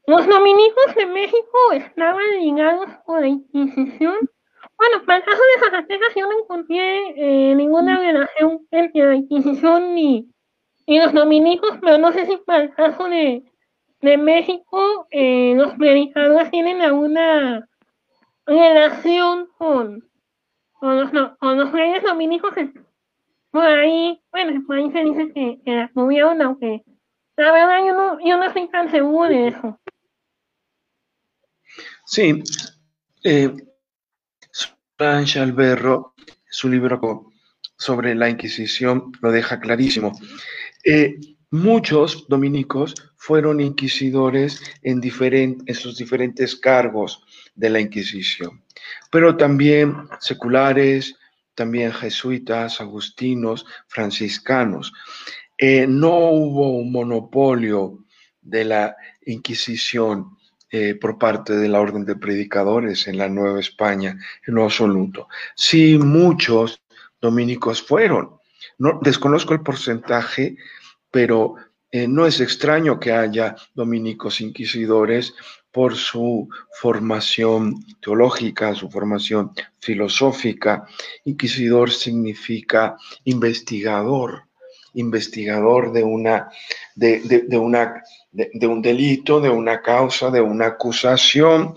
[0.07, 4.17] Los dominicos de México estaban ligados con la Inquisición.
[4.77, 9.97] Bueno, para el caso de Zacatecas yo no encontré eh, ninguna relación entre la Inquisición
[9.97, 10.29] y,
[10.87, 13.45] y, los dominicos, pero no sé si para el caso de,
[14.01, 17.69] de México eh, los predicadores tienen alguna
[18.47, 20.09] relación con,
[20.73, 22.53] con, los, con los reyes dominicos.
[23.51, 26.83] Por ahí, bueno, por ahí se dice que, que la tuvieron, aunque
[27.37, 29.81] la verdad yo no, yo no estoy tan seguro de eso.
[32.07, 32.43] Sí,
[33.25, 33.55] eh,
[34.99, 36.15] Alberro,
[36.51, 37.31] su libro
[37.77, 40.13] sobre la Inquisición, lo deja clarísimo.
[40.85, 41.17] Eh,
[41.51, 45.01] muchos dominicos fueron inquisidores en,
[45.75, 47.23] sus diferentes cargos
[47.55, 48.63] de la Inquisición,
[49.11, 51.17] pero también seculares,
[51.55, 54.93] también jesuitas, agustinos, franciscanos.
[55.59, 58.05] Eh, no hubo un monopolio
[58.41, 60.39] de la Inquisición
[60.71, 65.29] eh, por parte de la Orden de Predicadores en la Nueva España, en lo absoluto.
[65.57, 66.81] Sí, muchos
[67.21, 68.37] dominicos fueron.
[68.79, 70.57] No, desconozco el porcentaje,
[71.11, 71.55] pero
[71.90, 75.35] eh, no es extraño que haya dominicos inquisidores
[75.73, 76.49] por su
[76.81, 80.87] formación teológica, su formación filosófica.
[81.25, 84.44] Inquisidor significa investigador,
[84.94, 86.49] investigador de una,
[86.94, 91.75] de, de una de, un delito, de una causa, de una acusación,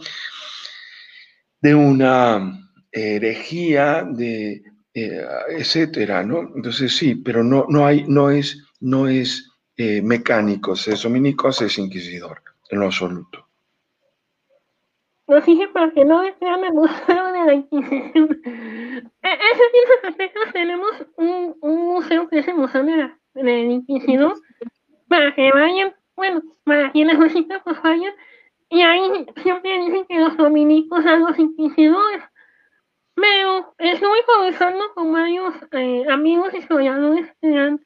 [1.62, 6.52] de una herejía, de eh, etcétera, ¿no?
[6.56, 11.78] Entonces sí, pero no, no hay, no es, no es eh, mecánico, es dominico, es
[11.78, 13.48] inquisidor, en lo absoluto.
[15.28, 18.42] Lo dije para que no vean el museo de la Inquisición.
[19.24, 24.34] E, ese tenemos un, un, museo que es el Museo de la, de la Inquisición,
[25.08, 28.14] para que vayan bueno, para quienes visitan pues vayan,
[28.70, 32.24] y ahí siempre dicen que los dominicos son los inquisidores.
[33.16, 37.80] Pero estuve conversando con varios eh, amigos historiadores que han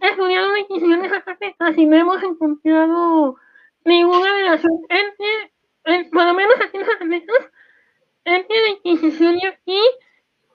[0.00, 3.36] estudiado la Inquisición de Zacatecas y no hemos encontrado
[3.84, 7.50] ninguna relación entre, por lo menos aquí en Zacatecas,
[8.24, 9.80] entre la Inquisición y aquí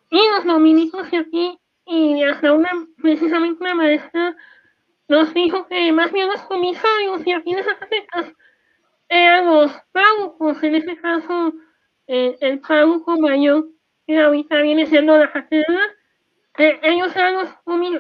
[0.09, 2.69] y los dominicos y aquí y hasta una,
[3.01, 4.35] precisamente una maestra
[5.07, 8.33] nos dijo que más bien los comisarios y aquí de Zacatecas
[9.09, 11.53] eran los párrocos, en este caso
[12.07, 13.67] eh, el párroco mayor,
[14.07, 15.89] que ahorita viene siendo la catedral,
[16.57, 17.49] ellos eran los,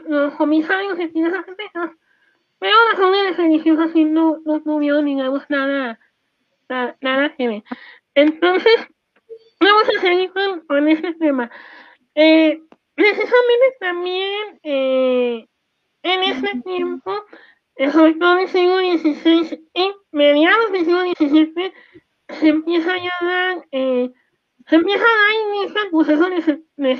[0.07, 1.91] los comisarios de de Zacatecas,
[2.59, 5.99] pero las órdenes religiosas sí no, no tuvieron, digamos, nada,
[6.69, 7.63] nada, nada que ver.
[8.13, 8.75] Entonces,
[9.59, 11.49] vamos a seguir con, con este tema.
[12.13, 12.61] Eh,
[12.93, 15.47] precisamente también eh,
[16.03, 17.25] en ese tiempo,
[17.91, 21.73] sobre todo en el siglo XVI y mediados del siglo XVII,
[22.39, 24.11] se empieza a dar, eh,
[24.67, 26.91] se empieza a dar inicio al proceso de, de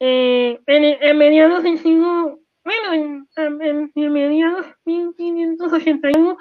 [0.00, 6.38] eh, en, en, mediados del siglo, bueno, en, en, en mediados 1581,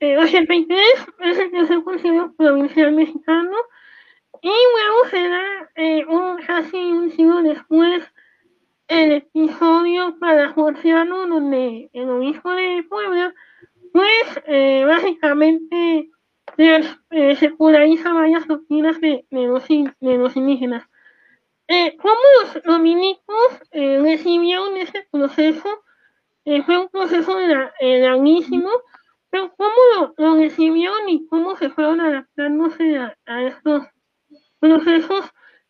[0.00, 0.78] eh, 83
[1.20, 1.82] es el tercer
[2.36, 3.56] provincial mexicano
[4.42, 8.04] y luego se da eh, un, casi un siglo después
[8.88, 13.34] el episodio para Jorciano, donde el obispo de Puebla,
[13.92, 16.10] pues eh, básicamente
[16.56, 20.88] eh, seculariza varias doctrinas de, los, de los indígenas.
[21.68, 25.68] Eh, ¿Cómo los dominicos eh, recibieron ese proceso?
[26.44, 27.38] Eh, fue un proceso
[27.80, 28.70] eh, larguísimo,
[29.30, 33.84] pero ¿cómo lo, lo, recibieron y cómo se fueron adaptándose a, a estos
[34.58, 35.24] procesos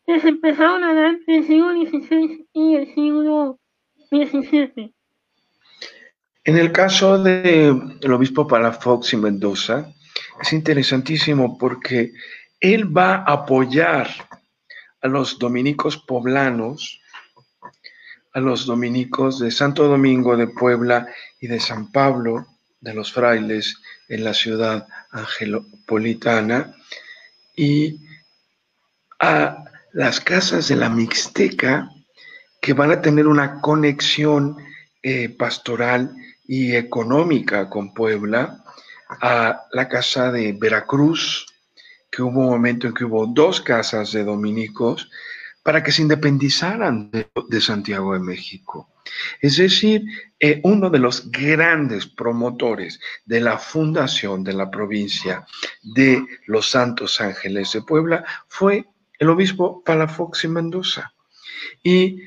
[0.05, 3.59] que se empezaron a dar entre el siglo XVI y el siglo
[4.09, 4.93] XVII.
[6.45, 9.93] En el caso del obispo Palafox y Mendoza,
[10.41, 12.11] es interesantísimo porque
[12.59, 14.07] él va a apoyar
[15.01, 17.01] a los dominicos poblanos,
[18.33, 21.07] a los dominicos de Santo Domingo de Puebla
[21.39, 22.47] y de San Pablo,
[22.79, 23.77] de los frailes
[24.07, 26.75] en la ciudad angelopolitana,
[27.55, 27.99] y
[29.19, 31.89] a las casas de la Mixteca
[32.61, 34.57] que van a tener una conexión
[35.01, 36.13] eh, pastoral
[36.45, 38.63] y económica con Puebla,
[39.09, 41.47] a la casa de Veracruz,
[42.11, 45.09] que hubo un momento en que hubo dos casas de dominicos
[45.63, 48.89] para que se independizaran de, Santiago de México.
[49.41, 50.03] Es decir,
[50.39, 55.45] eh, uno de los grandes promotores de la fundación de la provincia
[55.83, 58.85] de los Santos Ángeles de Puebla fue
[59.17, 61.13] el obispo Palafox y Mendoza.
[61.83, 62.21] Y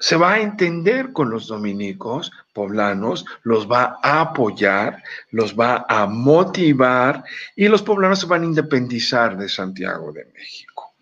[0.00, 6.06] se va a entender con los dominicos poblanos, los va a apoyar, los va a
[6.06, 7.22] motivar
[7.54, 10.94] y los poblanos se van a independizar de Santiago de México.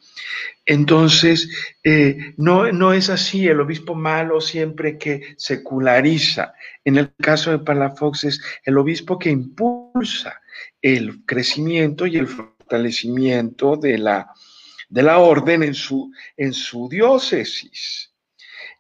[0.67, 1.49] Entonces,
[1.85, 6.53] eh, no, no es así, el obispo malo siempre que seculariza.
[6.85, 10.41] En el caso de Palafox es el obispo que impulsa
[10.83, 14.31] el crecimiento y el fortalecimiento de la,
[14.89, 18.08] de la orden en su, en su diócesis.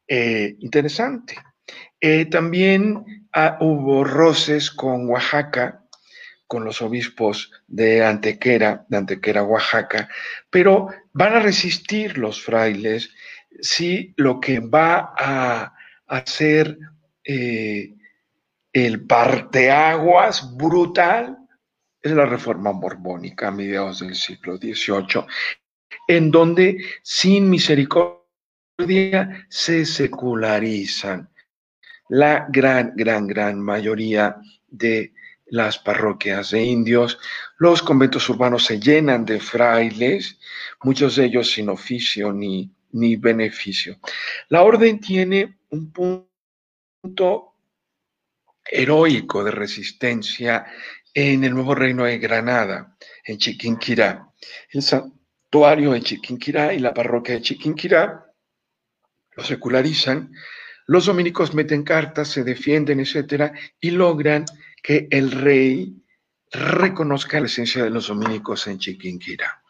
[0.08, 1.36] Eh, interesante.
[2.00, 5.84] Eh, también ah, hubo roces con Oaxaca,
[6.46, 10.08] con los obispos de Antequera, de Antequera, Oaxaca,
[10.48, 13.10] pero van a resistir los frailes
[13.60, 15.74] si lo que va a
[16.06, 16.78] hacer
[17.22, 17.94] eh,
[18.72, 21.36] el parteaguas brutal
[22.00, 25.26] es la reforma borbónica a mediados del siglo XVIII,
[26.06, 28.17] en donde sin misericordia
[29.48, 31.28] se secularizan.
[32.08, 34.36] La gran, gran, gran mayoría
[34.68, 35.12] de
[35.46, 37.18] las parroquias de indios,
[37.58, 40.38] los conventos urbanos se llenan de frailes,
[40.82, 43.98] muchos de ellos sin oficio ni, ni beneficio.
[44.48, 47.54] La orden tiene un punto
[48.64, 50.66] heroico de resistencia
[51.12, 54.30] en el nuevo reino de Granada, en Chiquinquirá.
[54.70, 58.27] El santuario de Chiquinquirá y la parroquia de Chiquinquirá
[59.38, 60.32] lo secularizan,
[60.86, 64.44] los dominicos meten cartas, se defienden, etcétera, y logran
[64.82, 65.94] que el rey
[66.50, 69.62] reconozca la esencia de los dominicos en Chiquinquirá.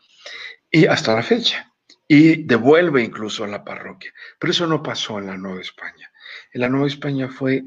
[0.71, 1.71] Y hasta la fecha.
[2.07, 4.11] Y devuelve incluso a la parroquia.
[4.39, 6.11] Pero eso no pasó en la Nueva España.
[6.51, 7.63] En la Nueva España fue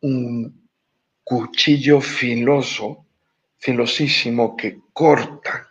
[0.00, 0.68] un
[1.24, 3.06] cuchillo filoso,
[3.56, 5.70] filosísimo, que corta,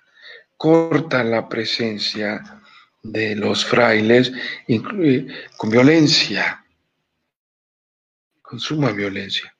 [0.58, 2.42] corta la presencia
[3.12, 4.32] de los frailes
[5.58, 6.66] con violencia,
[8.42, 9.56] con suma violencia.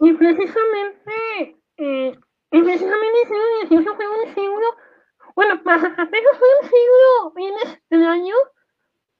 [0.00, 2.18] Y precisamente, eh,
[2.52, 4.66] y precisamente el siglo XVIII fue un siglo,
[5.34, 8.34] bueno, para Zacatecas fue un siglo bien extraño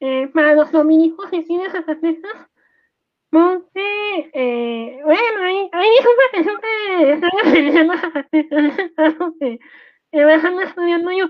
[0.00, 2.48] eh, para los dominicos y de Zacatecas,
[3.30, 9.58] porque, eh, bueno, hay, hay disculpas que siempre están aprendiendo Zacatecas,
[10.14, 11.28] que trabajando estudiando yo.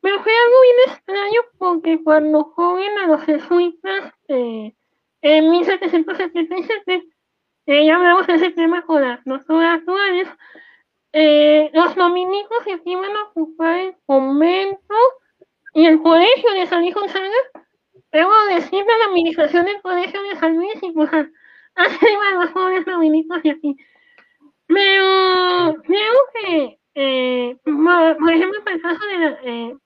[0.00, 4.74] Pero fue algo bien extraño porque cuando joven a los jesuitas eh,
[5.20, 7.04] en 1777,
[7.66, 10.28] eh, ya hablamos de ese tema con las doctoras actuales,
[11.12, 14.94] eh, los dominicos se iban a ocupar el convento
[15.74, 17.28] y el colegio de San Luis Gonzaga,
[18.12, 22.86] luego decir la administración del colegio de San Luis y pues así iban los jóvenes
[22.86, 23.76] dominicos y así.
[24.66, 29.76] Pero creo que eh, por ejemplo, para el, caso de la, eh,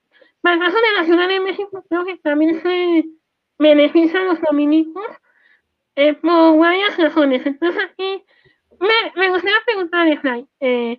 [0.42, 3.04] caso de la Ciudad de México, creo que también se
[3.58, 5.06] benefician los dominicos
[5.96, 7.44] eh, por varias razones.
[7.46, 8.24] Entonces, aquí
[8.80, 10.96] me, me gustaría preguntarle, Fly, eh,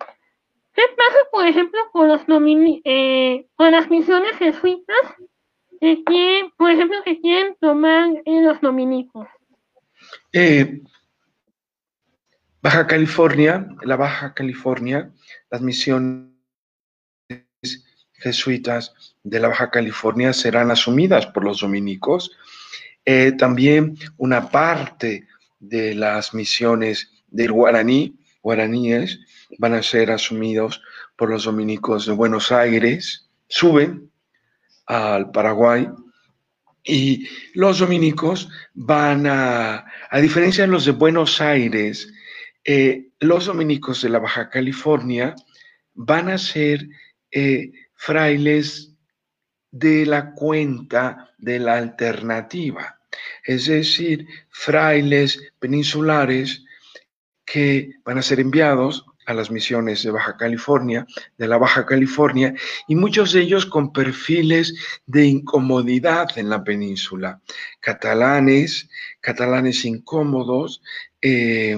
[0.74, 4.96] ¿qué pasa, por ejemplo, con, los domini eh, con las misiones jesuitas
[5.80, 9.28] que por ejemplo, que quieren tomar los dominicos?
[12.60, 15.12] Baja California, la Baja California,
[15.50, 16.32] las misiones
[18.14, 22.32] jesuitas de la Baja California serán asumidas por los dominicos.
[23.04, 25.26] Eh, también una parte
[25.60, 29.20] de las misiones del guaraní, guaraníes,
[29.58, 30.82] van a ser asumidos
[31.16, 34.10] por los dominicos de Buenos Aires, suben
[34.86, 35.88] al Paraguay
[36.82, 42.12] y los dominicos van a, a diferencia de los de Buenos Aires,
[42.70, 45.34] eh, los dominicos de la Baja California
[45.94, 46.86] van a ser
[47.30, 48.94] eh, frailes
[49.70, 53.00] de la cuenta de la alternativa,
[53.42, 56.62] es decir, frailes peninsulares
[57.46, 61.06] que van a ser enviados a las misiones de Baja California,
[61.38, 62.52] de la Baja California,
[62.86, 64.74] y muchos de ellos con perfiles
[65.06, 67.40] de incomodidad en la península.
[67.80, 68.90] Catalanes,
[69.22, 70.82] catalanes incómodos,
[71.22, 71.74] eh,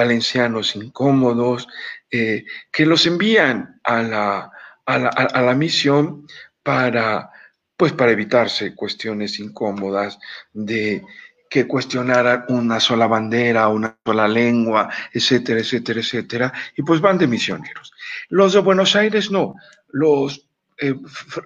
[0.00, 1.68] valencianos incómodos,
[2.10, 4.50] eh, que los envían a la,
[4.86, 6.26] a la, misión
[6.62, 7.30] para,
[7.76, 10.18] pues para evitarse cuestiones incómodas
[10.54, 11.04] de
[11.50, 17.26] que cuestionaran una sola bandera, una sola lengua, etcétera, etcétera, etcétera, y pues van de
[17.26, 17.92] misioneros.
[18.30, 19.54] Los de Buenos Aires no,
[19.88, 20.48] los
[20.78, 20.94] eh,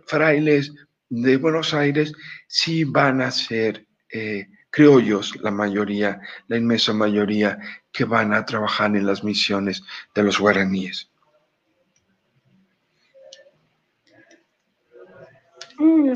[0.06, 0.72] frailes
[1.08, 2.12] de Buenos Aires
[2.46, 7.58] sí van a ser eh, criollos, la mayoría, la inmensa mayoría,
[7.92, 9.84] que van a trabajar en las misiones
[10.16, 11.08] de los guaraníes.
[15.78, 16.12] Mm.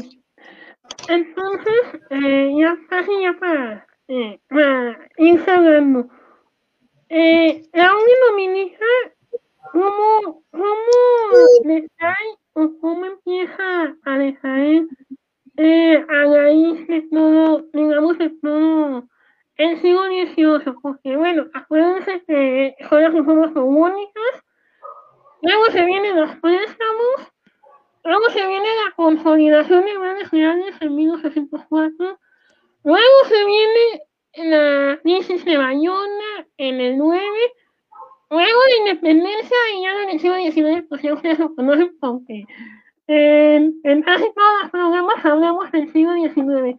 [1.08, 6.08] Entonces, eh, ya casi ya para, eh, para ir cerrando.
[7.10, 7.92] Eh, la
[8.28, 8.86] dominica,
[9.70, 14.82] ¿cómo, cómo decae o cómo empieza a decaer
[15.58, 19.04] eh, a raíz de todo, digamos, todo
[19.56, 20.74] el siglo XVIII?
[20.80, 24.44] Porque, bueno, acuérdense que son las reformas comunicas,
[25.42, 27.32] luego se vienen los préstamos,
[28.04, 32.18] luego se viene la consolidación de grandes reales en 1804,
[32.84, 34.02] luego se viene
[34.50, 37.20] la crisis de Bayona en el 9,
[38.30, 42.46] luego la independencia y ya en el siglo XIX, pues ya ustedes lo conocen porque
[43.08, 46.78] en, casi todos los programas hablamos del siglo XIX.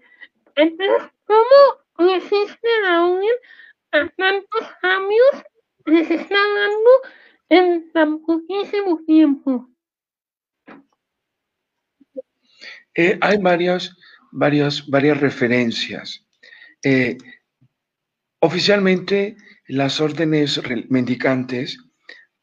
[0.56, 3.36] Entonces, ¿cómo resiste la Unión
[3.92, 5.44] a tantos cambios
[5.86, 6.90] que se están dando
[7.50, 9.68] en tan poquísimo tiempo?
[12.94, 13.96] Eh, hay varias,
[14.32, 16.26] varias, varias referencias.
[16.84, 17.18] Eh,
[18.40, 19.36] oficialmente,
[19.68, 21.78] las órdenes mendicantes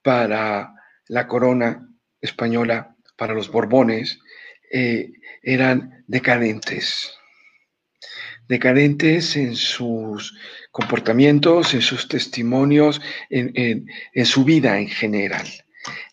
[0.03, 0.72] para
[1.09, 1.89] la corona
[2.20, 4.18] española, para los Borbones,
[4.72, 5.12] eh,
[5.42, 7.12] eran decadentes.
[8.48, 10.38] Decadentes en sus
[10.70, 13.86] comportamientos, en sus testimonios, en,
[14.24, 15.46] su vida en general.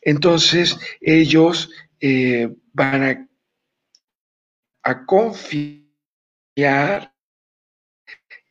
[0.01, 1.69] Entonces, ellos
[2.73, 3.27] van a
[4.83, 5.93] a confiar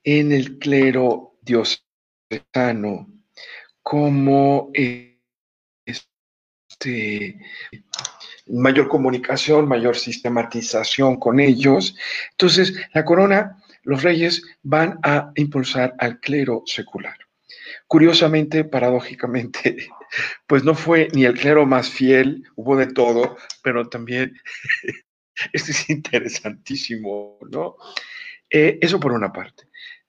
[0.02, 3.06] en el clero diocesano
[3.82, 4.70] como
[5.84, 7.38] este,
[8.60, 11.96] mayor comunicación, mayor sistematización con ellos.
[12.32, 17.16] Entonces, la corona, los reyes van a impulsar al clero secular.
[17.86, 19.76] Curiosamente, paradójicamente,
[20.46, 24.38] pues no fue ni el clero más fiel, hubo de todo, pero también
[25.52, 27.76] esto es interesantísimo, ¿no?
[28.50, 29.64] Eh, eso por una parte.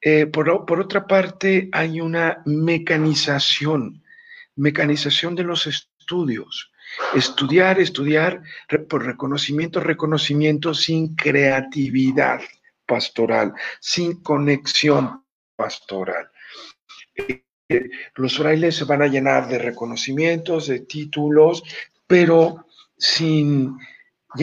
[0.06, 4.04] Eh, por, otra parte, hay una mecanización,
[4.56, 6.73] mecanización de los estudios.
[7.16, 8.42] Estudiar, estudiar
[8.90, 12.42] por reconocimiento, reconocimiento sin creatividad
[12.86, 15.24] pastoral, sin conexión
[15.56, 16.30] pastoral.
[17.70, 21.64] Eh, los frailes se van a llenar de reconocimientos, de títulos,
[22.06, 22.68] pero
[22.98, 23.78] sin,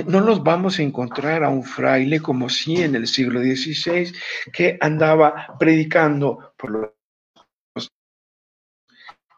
[0.06, 4.12] no nos vamos a encontrar a un fraile como si en el siglo XVI
[4.52, 6.90] que andaba predicando por los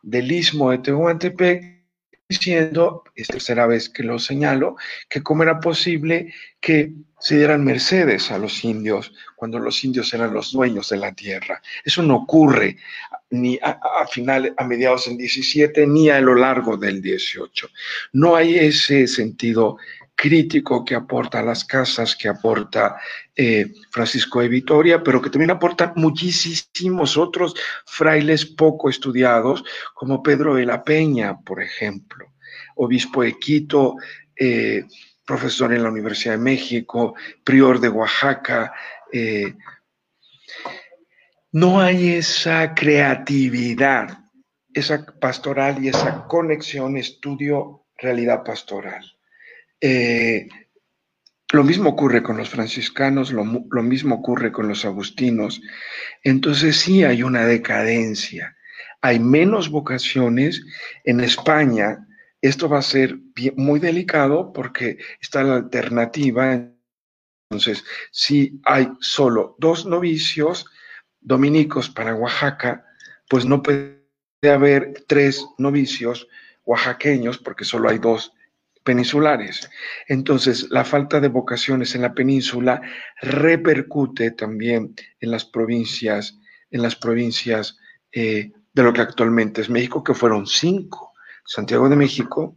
[0.03, 1.82] del istmo de Tehuantepec
[2.39, 4.77] diciendo, es tercera vez que lo señalo,
[5.09, 10.33] que cómo era posible que se dieran mercedes a los indios cuando los indios eran
[10.33, 11.63] los dueños de la tierra.
[11.85, 12.79] Eso no ocurre
[13.31, 17.69] ni a, a final, a mediados del 17, ni a lo largo del 18.
[18.13, 19.79] No hay ese sentido
[20.23, 22.97] crítico que aporta las casas, que aporta
[23.35, 27.57] eh, Francisco de Vitoria, pero que también aportan muchísimos otros
[27.87, 29.65] frailes poco estudiados,
[29.95, 32.35] como Pedro de la Peña, por ejemplo,
[32.77, 33.97] obispo de Quito,
[34.37, 34.85] eh,
[35.27, 38.73] profesor en la Universidad de México, prior de Oaxaca.
[39.13, 39.57] Eh,
[41.51, 44.21] no hay esa creatividad,
[44.73, 49.05] esa pastoral y esa conexión estudio-realidad pastoral.
[49.83, 50.49] Eh,
[51.53, 55.61] lo mismo ocurre con los franciscanos, lo, mismo ocurre con los agustinos.
[56.23, 58.57] Entonces sí hay una decadencia.
[59.03, 60.65] Hay menos vocaciones.
[61.05, 62.07] En España
[62.41, 63.19] esto va a ser
[63.57, 66.71] muy delicado porque está la alternativa.
[67.51, 70.65] Entonces, si hay solo dos novicios
[71.21, 72.87] dominicos para Oaxaca,
[73.29, 74.01] pues no puede
[74.43, 76.27] haber tres novicios
[76.65, 78.33] oaxaqueños porque solo hay dos
[78.85, 79.71] peninsulares.
[80.09, 82.83] Entonces, la falta de vocaciones en la península
[83.21, 86.39] repercute también en las provincias,
[86.71, 87.79] en las provincias
[88.13, 91.13] eh, de lo que actualmente es México, que fueron cinco.
[91.45, 92.57] Santiago de México,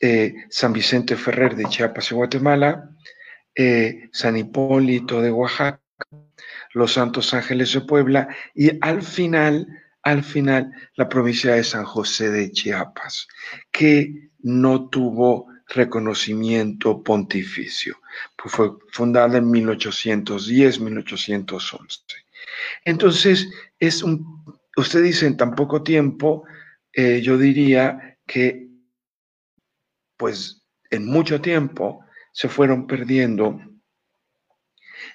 [0.00, 2.90] eh, San Vicente Ferrer de Chiapas y Guatemala,
[3.54, 5.80] eh, San Hipólito de Oaxaca,
[6.72, 9.66] los Santos Ángeles de Puebla y al final,
[10.02, 13.28] al final, la provincia de San José de Chiapas,
[13.70, 17.98] que no tuvo reconocimiento pontificio,
[18.36, 22.02] pues fue fundada en 1810-1811.
[22.84, 24.44] Entonces, es un,
[24.76, 26.44] usted dice en tan poco tiempo,
[26.92, 28.68] eh, yo diría que,
[30.16, 33.58] pues, en mucho tiempo se fueron perdiendo,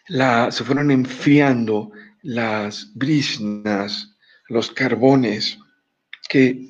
[0.07, 1.91] la, se fueron enfriando
[2.23, 4.15] las brisnas,
[4.47, 5.59] los carbones
[6.27, 6.68] que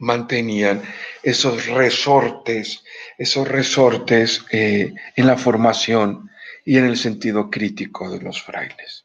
[0.00, 0.82] mantenían
[1.22, 2.82] esos resortes,
[3.16, 6.30] esos resortes eh, en la formación
[6.64, 9.04] y en el sentido crítico de los frailes.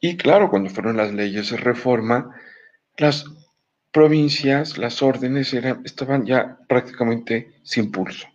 [0.00, 2.34] Y claro, cuando fueron las leyes de reforma,
[2.96, 3.24] las
[3.92, 8.28] provincias, las órdenes estaban ya prácticamente sin pulso.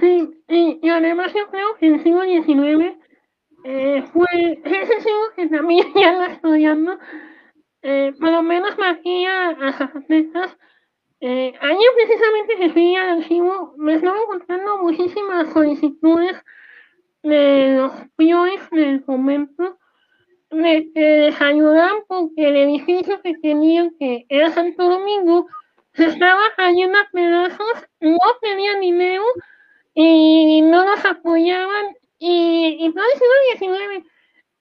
[0.00, 3.05] Sí, y, además yo creo que el siglo XIX
[3.68, 4.26] eh, fue
[4.64, 6.98] ese siglo que también ya lo estudiando,
[7.82, 10.56] eh, por lo menos María a Zacatecas,
[11.20, 16.36] eh, precisamente que fui al archivo, me estaba encontrando muchísimas solicitudes
[17.24, 19.78] de los priores del momento
[20.50, 25.48] de que les ayudaran porque el edificio que tenían, que era Santo Domingo,
[25.94, 29.24] se estaba cayendo a pedazos, no tenían dinero
[29.94, 34.06] y no nos apoyaban y, el siglo XIX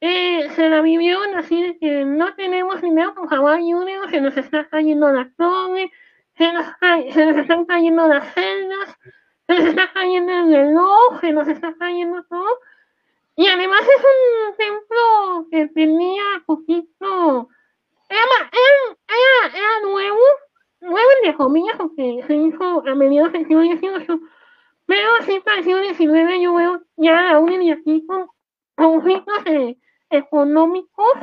[0.01, 4.35] eh, se la vivieron así de que no tenemos dinero, por favor ayúdenos, se nos
[4.37, 5.91] está cayendo la torre,
[6.37, 6.65] se nos,
[7.13, 8.97] se nos están cayendo las celdas,
[9.47, 12.59] se nos está cayendo el reloj, se nos está cayendo todo.
[13.37, 17.49] Y además es un templo que tenía poquito,
[18.09, 20.19] era, era, era, nuevo,
[20.81, 24.19] nuevo entre comillas, porque se hizo a mediados del siglo XVIII,
[24.85, 28.27] pero sí siglo XIX yo veo ya y aquí con
[28.75, 29.43] conflictos
[30.09, 31.13] económicos,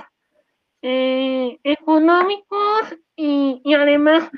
[0.82, 4.30] eh, económicos y, y además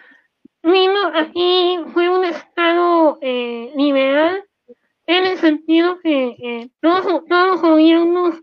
[0.63, 4.45] vino aquí fue un estado eh, liberal
[5.07, 8.43] en el sentido que eh, todos, todos los gobiernos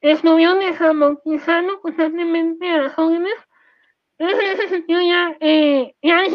[0.00, 3.34] estuvieron desamortizando constantemente a las jóvenes.
[4.18, 6.30] Entonces, en ese sentido, ya, eh, ya el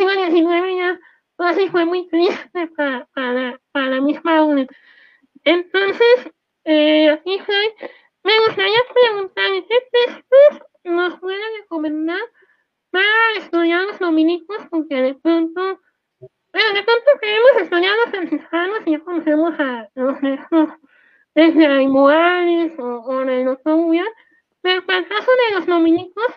[0.77, 0.99] ya
[1.37, 4.67] así fue muy triste para, para, para la misma orden.
[5.43, 6.31] Entonces,
[6.65, 7.39] eh, aquí
[8.23, 12.21] me gustaría preguntar qué textos nos pueden recomendar
[12.91, 15.79] para estudiar los dominicos, porque de pronto
[16.53, 20.69] bueno, de pronto queremos estudiar los franciscanos y ya conocemos a los textos
[21.33, 24.05] desde Aymorales o, o doctor William,
[24.61, 26.27] pero para el caso de los dominicos,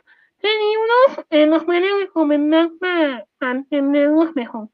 [0.41, 4.71] ¿qué libros eh, nos pueden recomendar para, entenderlos mejor?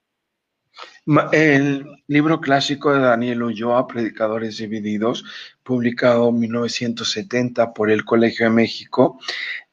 [1.33, 5.25] El libro clásico de Daniel Ulloa, Predicadores Divididos,
[5.63, 9.19] publicado en 1970 por el Colegio de México.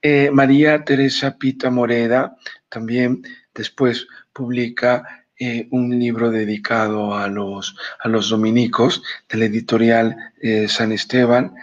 [0.01, 2.35] Eh, María Teresa Pita Moreda
[2.67, 3.21] también
[3.53, 10.67] después publica eh, un libro dedicado a los, a los dominicos de la editorial eh,
[10.67, 11.53] San Esteban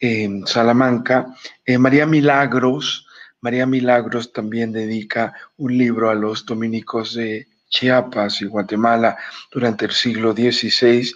[0.00, 1.34] en Salamanca.
[1.78, 3.06] María Milagros,
[3.40, 9.16] María Milagros también dedica un libro a los dominicos de Chiapas y Guatemala
[9.50, 11.10] durante el siglo XVI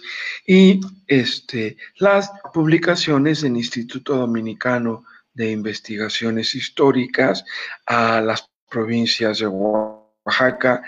[0.45, 7.45] y este, las publicaciones del Instituto Dominicano de Investigaciones Históricas
[7.85, 10.81] a las provincias de Oaxaca,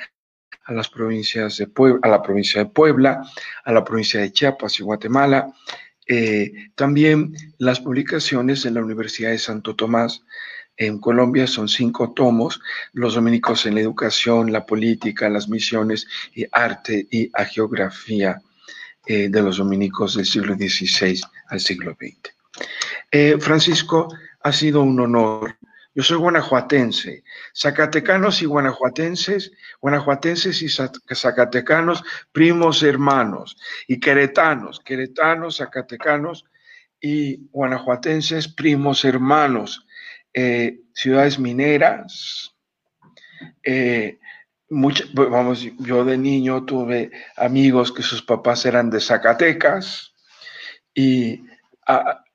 [0.66, 3.22] a las provincias de Puebla, a la provincia de Puebla,
[3.64, 5.54] a la provincia de Chiapas y Guatemala.
[6.08, 10.24] Eh, también las publicaciones en la Universidad de Santo Tomás
[10.80, 12.60] en Colombia son cinco tomos,
[12.94, 18.42] los dominicos en la educación, la política, las misiones y arte y a geografía
[19.06, 22.34] eh, de los dominicos del siglo XVI al siglo XX.
[23.12, 24.08] Eh, Francisco,
[24.42, 25.60] ha sido un honor
[25.96, 27.26] yo soy guanajuatense.
[27.54, 29.52] Zacatecanos y guanajuatenses,
[29.82, 33.58] guanajuatenses y zacatecanos, primos hermanos.
[33.86, 36.46] Y queretanos, queretanos, zacatecanos
[37.02, 39.86] y guanajuatenses, primos hermanos.
[40.34, 42.56] Eh, ciudades mineras.
[43.64, 44.20] Eh,
[44.70, 50.14] vamos, yo de niño tuve amigos que sus papás eran de Zacatecas
[50.94, 51.44] y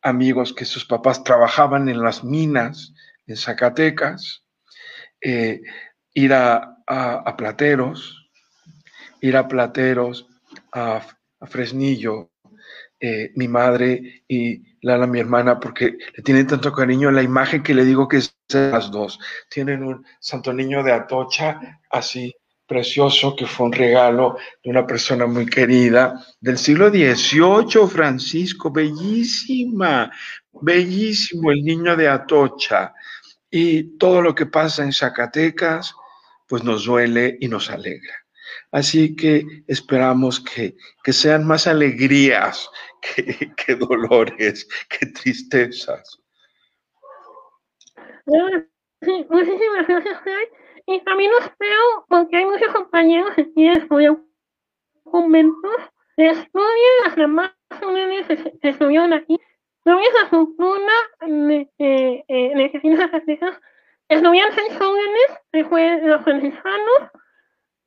[0.02, 2.92] amigos que sus papás trabajaban en las minas
[3.26, 4.44] en Zacatecas,
[5.20, 5.62] eh,
[6.12, 6.70] ir a,
[7.38, 8.28] Plateros,
[9.20, 10.26] ir a Plateros,
[10.72, 11.06] a,
[11.46, 12.32] Fresnillo,
[13.36, 17.86] mi madre y Lala, mi hermana, porque le tienen tanto cariño la imagen que le
[17.86, 19.18] digo que es las dos.
[19.48, 22.34] Tienen un Santo Niño de Atocha así
[22.66, 30.12] precioso que fue un regalo de una persona muy querida del siglo XVIII, Francisco, bellísima,
[30.52, 32.92] bellísimo el niño de Atocha.
[33.50, 35.94] Y todo lo que pasa en Zacatecas,
[36.46, 38.23] pues nos duele y nos alegra.
[38.70, 40.74] Así que esperamos que,
[41.12, 42.68] sean más alegrías
[43.00, 46.20] que, dolores, que tristezas.
[48.26, 50.20] Muchísimas gracias,
[50.86, 54.16] Y también los espero porque hay muchos compañeros que quieren estudiar
[55.04, 55.76] conventos,
[56.16, 57.52] estudian las demás
[57.82, 59.38] uniones que estudiaron aquí.
[59.84, 63.60] Tuve la fortuna de que el Casino Zacatecas
[64.08, 67.10] estuvieron seis jóvenes que fue los franciscanos,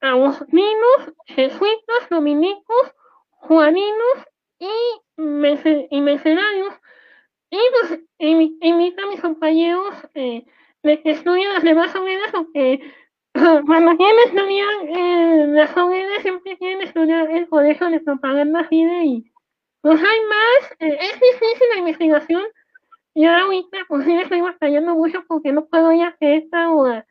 [0.02, 2.93] agustinos, jesuitas, dominicos,
[3.30, 4.28] juaninos
[4.60, 4.70] y,
[5.89, 6.74] y mercenarios.
[7.50, 10.45] Y pues invita a mis compañeros eh,
[10.84, 12.82] de que estudien las demás hogueras porque
[13.66, 19.32] cuando quieren estudiar eh, las hogueras siempre quieren estudiar el colegio de propaganda FIDE y
[19.82, 22.43] pues hay más, eh, es difícil la investigación.
[23.16, 27.06] Yo ahorita pues sí estoy batallando mucho porque no puedo ir a esta o a,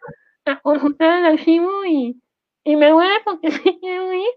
[0.62, 2.20] consultar el archivo y,
[2.66, 4.28] y me duele porque sí quiero ir.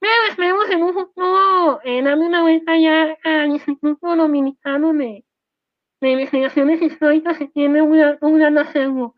[0.00, 5.24] Pero esperemos en un futuro eh, darme una vuelta ya al Instituto Dominicano de,
[6.00, 9.14] de Investigaciones Históricas que tiene un gran acervo.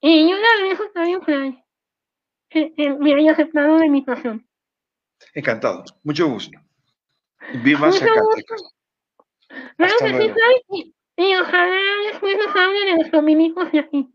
[0.00, 1.26] Y yo le agradezco también por
[2.48, 4.46] que, que me haya aceptado la invitación.
[5.34, 6.58] Encantado, mucho gusto.
[7.62, 8.74] Viva Zacatecas.
[9.76, 10.32] Claro que sí,
[10.70, 14.08] y, y, ojalá después nos hable de los dominicos de aquí.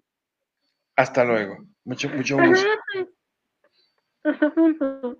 [0.95, 1.57] Hasta luego.
[1.83, 2.67] Mucho, mucho gusto.
[2.67, 3.20] Hasta
[4.25, 4.37] ah
[4.79, 5.15] so